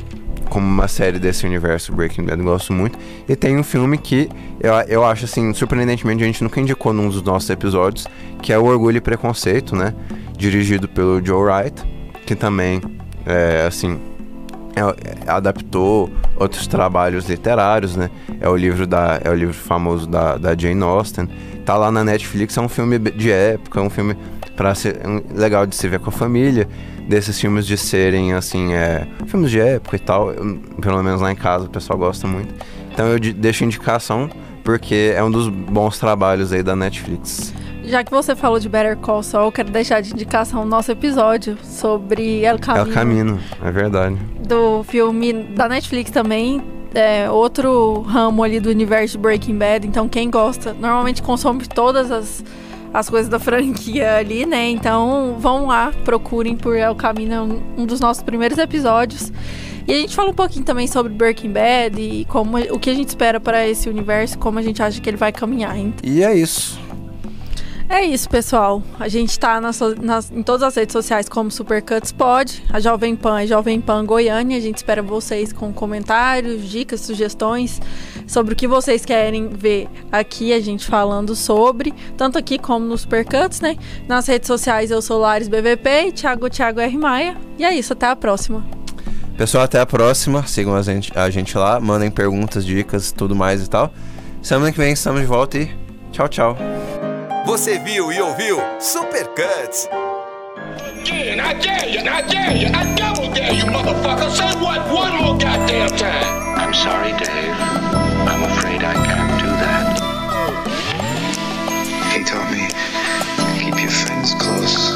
como 0.52 0.68
uma 0.68 0.90
série 0.90 1.18
desse 1.18 1.46
universo 1.46 1.94
Breaking 1.94 2.26
Bad, 2.26 2.38
eu 2.38 2.44
gosto 2.44 2.74
muito. 2.74 3.00
E 3.28 3.38
tem 3.38 3.58
um 3.58 3.64
filme 3.64 3.98
que 3.98 4.28
eu, 4.60 4.74
eu 4.90 5.06
acho 5.06 5.24
assim, 5.24 5.54
surpreendentemente, 5.54 6.22
a 6.22 6.26
gente 6.26 6.44
nunca 6.44 6.60
indicou 6.60 6.92
num 6.92 7.08
dos 7.08 7.24
nossos 7.24 7.50
episódios, 7.50 8.06
que 8.42 8.52
é 8.52 8.60
o 8.60 8.66
Orgulho 8.66 8.98
e 8.98 9.02
Preconceito, 9.02 9.78
né? 9.78 9.96
Dirigido 10.38 10.90
pelo 10.90 11.26
Joe 11.26 11.42
Wright, 11.42 11.82
que 12.26 12.36
também, 12.36 12.82
é, 13.26 13.66
assim, 13.66 13.98
é- 14.76 15.32
adaptou 15.32 16.10
outros 16.36 16.68
trabalhos 16.68 17.30
literários, 17.30 17.96
né? 17.96 18.10
É 18.42 18.50
o 18.50 18.56
livro 18.58 18.86
da 18.86 19.22
é 19.24 19.30
o 19.30 19.34
livro 19.34 19.54
famoso 19.54 20.06
da, 20.06 20.36
da 20.36 20.54
Jane 20.54 20.84
Austen. 20.84 21.30
Tá 21.66 21.78
lá 21.78 21.90
na 21.90 22.04
Netflix, 22.04 22.58
é 22.58 22.62
um 22.62 22.68
filme 22.68 23.00
de 23.00 23.32
época, 23.32 23.80
é 23.80 23.84
um 23.84 23.90
filme 23.90 24.18
para 24.62 24.76
ser 24.76 25.00
legal 25.34 25.66
de 25.66 25.76
se 25.76 25.88
ver 25.88 26.00
com 26.00 26.10
a 26.10 26.14
família, 26.14 26.70
desses 27.10 27.40
filmes 27.42 27.66
de 27.66 27.76
serem 27.76 28.34
assim, 28.34 28.74
é, 28.74 29.08
filmes 29.26 29.50
de 29.50 29.60
época 29.60 29.96
e 29.96 30.00
tal. 30.00 30.32
Eu- 30.32 30.60
pelo 30.80 31.02
menos 31.02 31.20
lá 31.20 31.32
em 31.32 31.36
casa 31.36 31.66
o 31.66 31.70
pessoal 31.70 31.98
gosta 31.98 32.28
muito. 32.28 32.54
Então 32.94 33.08
eu 33.08 33.18
de- 33.18 33.34
deixo 33.34 33.64
indicação 33.64 34.30
porque 34.64 35.14
é 35.16 35.24
um 35.24 35.32
dos 35.32 35.48
bons 35.48 35.98
trabalhos 35.98 36.54
aí 36.54 36.62
da 36.62 36.76
Netflix. 36.76 37.52
Já 37.84 38.04
que 38.04 38.12
você 38.12 38.36
falou 38.36 38.60
de 38.60 38.70
Better 38.70 38.96
Call 38.98 39.24
Saul, 39.24 39.46
eu 39.48 39.52
quero 39.52 39.72
deixar 39.72 40.00
de 40.00 40.14
indicação 40.14 40.62
o 40.62 40.66
nosso 40.66 40.92
episódio 40.92 41.58
sobre 41.64 42.42
El 42.46 42.58
É 42.58 42.60
Camino. 42.60 42.88
o 42.88 42.94
caminho, 42.94 43.40
é 43.64 43.72
verdade. 43.72 44.16
do 44.48 44.84
filme 44.84 45.34
da 45.56 45.68
Netflix 45.68 46.12
também. 46.12 46.62
É 46.94 47.28
outro 47.32 48.02
ramo 48.02 48.44
ali 48.44 48.60
do 48.60 48.70
universo 48.70 49.14
de 49.14 49.18
Breaking 49.18 49.58
Bad. 49.58 49.88
Então, 49.88 50.08
quem 50.08 50.30
gosta, 50.30 50.72
normalmente 50.80 51.24
consome 51.24 51.66
todas 51.66 52.12
as, 52.12 52.44
as 52.94 53.10
coisas 53.10 53.30
da 53.30 53.40
franquia 53.40 54.16
ali, 54.18 54.46
né? 54.46 54.70
Então, 54.70 55.38
vão 55.40 55.68
lá, 55.68 55.94
procurem 56.04 56.56
por 56.56 56.76
El 56.76 56.96
Camino, 56.96 57.34
é 57.34 57.42
um, 57.82 57.86
dos 57.86 58.00
nossos 58.00 58.22
primeiros 58.24 58.58
episódios. 58.58 59.32
E 59.88 59.94
a 59.94 59.96
gente 59.98 60.16
fala 60.16 60.30
um 60.30 60.34
pouquinho 60.34 60.64
também 60.66 60.88
sobre 60.88 61.12
Breaking 61.12 61.52
Bad 61.52 62.00
e 62.02 62.26
como 62.26 62.58
o 62.58 62.80
que 62.80 62.90
a 62.90 62.94
gente 62.94 63.10
espera 63.10 63.40
para 63.40 63.68
esse 63.68 63.90
universo, 63.90 64.38
como 64.38 64.60
a 64.60 64.62
gente 64.62 64.82
acha 64.84 65.00
que 65.02 65.10
ele 65.10 65.18
vai 65.18 65.32
caminhar. 65.32 65.78
Então, 65.78 66.10
E 66.10 66.24
é 66.24 66.36
isso. 66.36 66.80
é 67.90 68.04
isso, 68.06 68.30
pessoal. 68.30 68.82
A 69.00 69.08
gente 69.08 69.38
tá 69.40 69.60
nas, 69.60 69.80
nas- 70.00 70.32
em 70.32 70.44
todas 70.44 70.64
as 70.64 70.76
redes 70.76 70.94
sociais 70.94 71.28
como 71.28 71.50
Supercuts 71.52 72.12
Pod. 72.12 72.64
A 72.70 72.80
Jovem 72.80 73.16
Pan 73.16 73.42
é 73.42 73.48
Jovem 73.48 73.82
Pan 73.82 74.06
Goiânia. 74.06 74.56
A 74.58 74.62
gente 74.62 74.78
espera 74.78 75.02
vocês 75.02 75.52
com 75.52 75.74
comentários, 75.74 76.70
dicas, 76.70 77.02
sugestões 77.02 77.82
sobre 78.32 78.54
o 78.54 78.56
que 78.56 78.66
vocês 78.66 79.04
querem 79.04 79.50
ver 79.50 79.90
aqui, 80.10 80.54
a 80.54 80.60
gente 80.62 80.86
falando 80.86 81.36
sobre, 81.36 81.94
tanto 82.16 82.38
aqui 82.38 82.58
como 82.58 82.86
no 82.86 82.98
Supercuts, 82.98 83.60
né? 83.60 83.76
Nas 84.08 84.26
redes 84.26 84.48
sociais 84.48 84.90
eu 84.90 85.02
sou 85.02 85.20
Lares 85.20 85.50
BVP 85.50 86.08
e 86.08 86.12
Thiago 86.14 86.50
Thiago 86.50 86.80
R. 86.80 86.98
Maia. 86.98 87.36
E 87.60 87.66
é 87.66 87.74
isso, 87.74 87.92
até 87.92 88.08
a 88.08 88.16
próxima. 88.16 88.66
Pessoal, 89.38 89.66
até 89.66 89.82
a 89.82 89.86
próxima. 89.86 90.48
Sigam 90.48 90.74
a 90.74 90.82
gente, 90.82 91.12
a 91.14 91.30
gente 91.30 91.58
lá, 91.58 91.78
mandem 91.82 92.10
perguntas, 92.10 92.66
dicas, 92.66 93.12
tudo 93.12 93.36
mais 93.36 93.66
e 93.66 93.70
tal. 93.70 93.94
Semana 94.42 94.72
que 94.72 94.78
vem 94.78 94.94
estamos 94.94 95.20
de 95.20 95.28
volta 95.28 95.58
e 95.58 95.70
tchau, 96.14 96.30
tchau. 96.30 96.58
Você 97.46 97.80
viu 97.80 98.14
e 98.14 98.22
ouviu 98.22 98.62
Super 98.80 99.28
Cuts. 99.28 99.90
Again, 101.02 101.40
I 101.40 101.54
dare 101.56 101.90
you, 101.90 102.00
I 102.00 102.22
dare 102.22 102.58
you, 102.58 102.68
I 102.68 102.96
double 102.96 103.34
dare 103.34 103.54
you, 103.56 103.66
motherfucker. 103.66 104.30
Say 104.30 104.56
what 104.62 104.80
one 104.90 105.18
more 105.18 105.38
goddamn 105.38 105.90
time. 105.98 106.58
I'm 106.58 106.74
sorry, 106.74 107.12
Dave. 107.14 108.01
I'm 108.28 108.44
afraid 108.44 108.84
I 108.84 108.94
can't 108.94 109.40
do 109.40 109.48
that. 109.64 109.86
He 112.14 112.24
taught 112.24 112.52
me 112.52 112.68
keep 113.60 113.80
your 113.82 113.92
friends 113.92 114.34
close, 114.36 114.94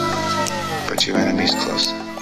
but 0.90 1.06
your 1.08 1.18
enemies 1.18 1.56
closer. 1.56 2.14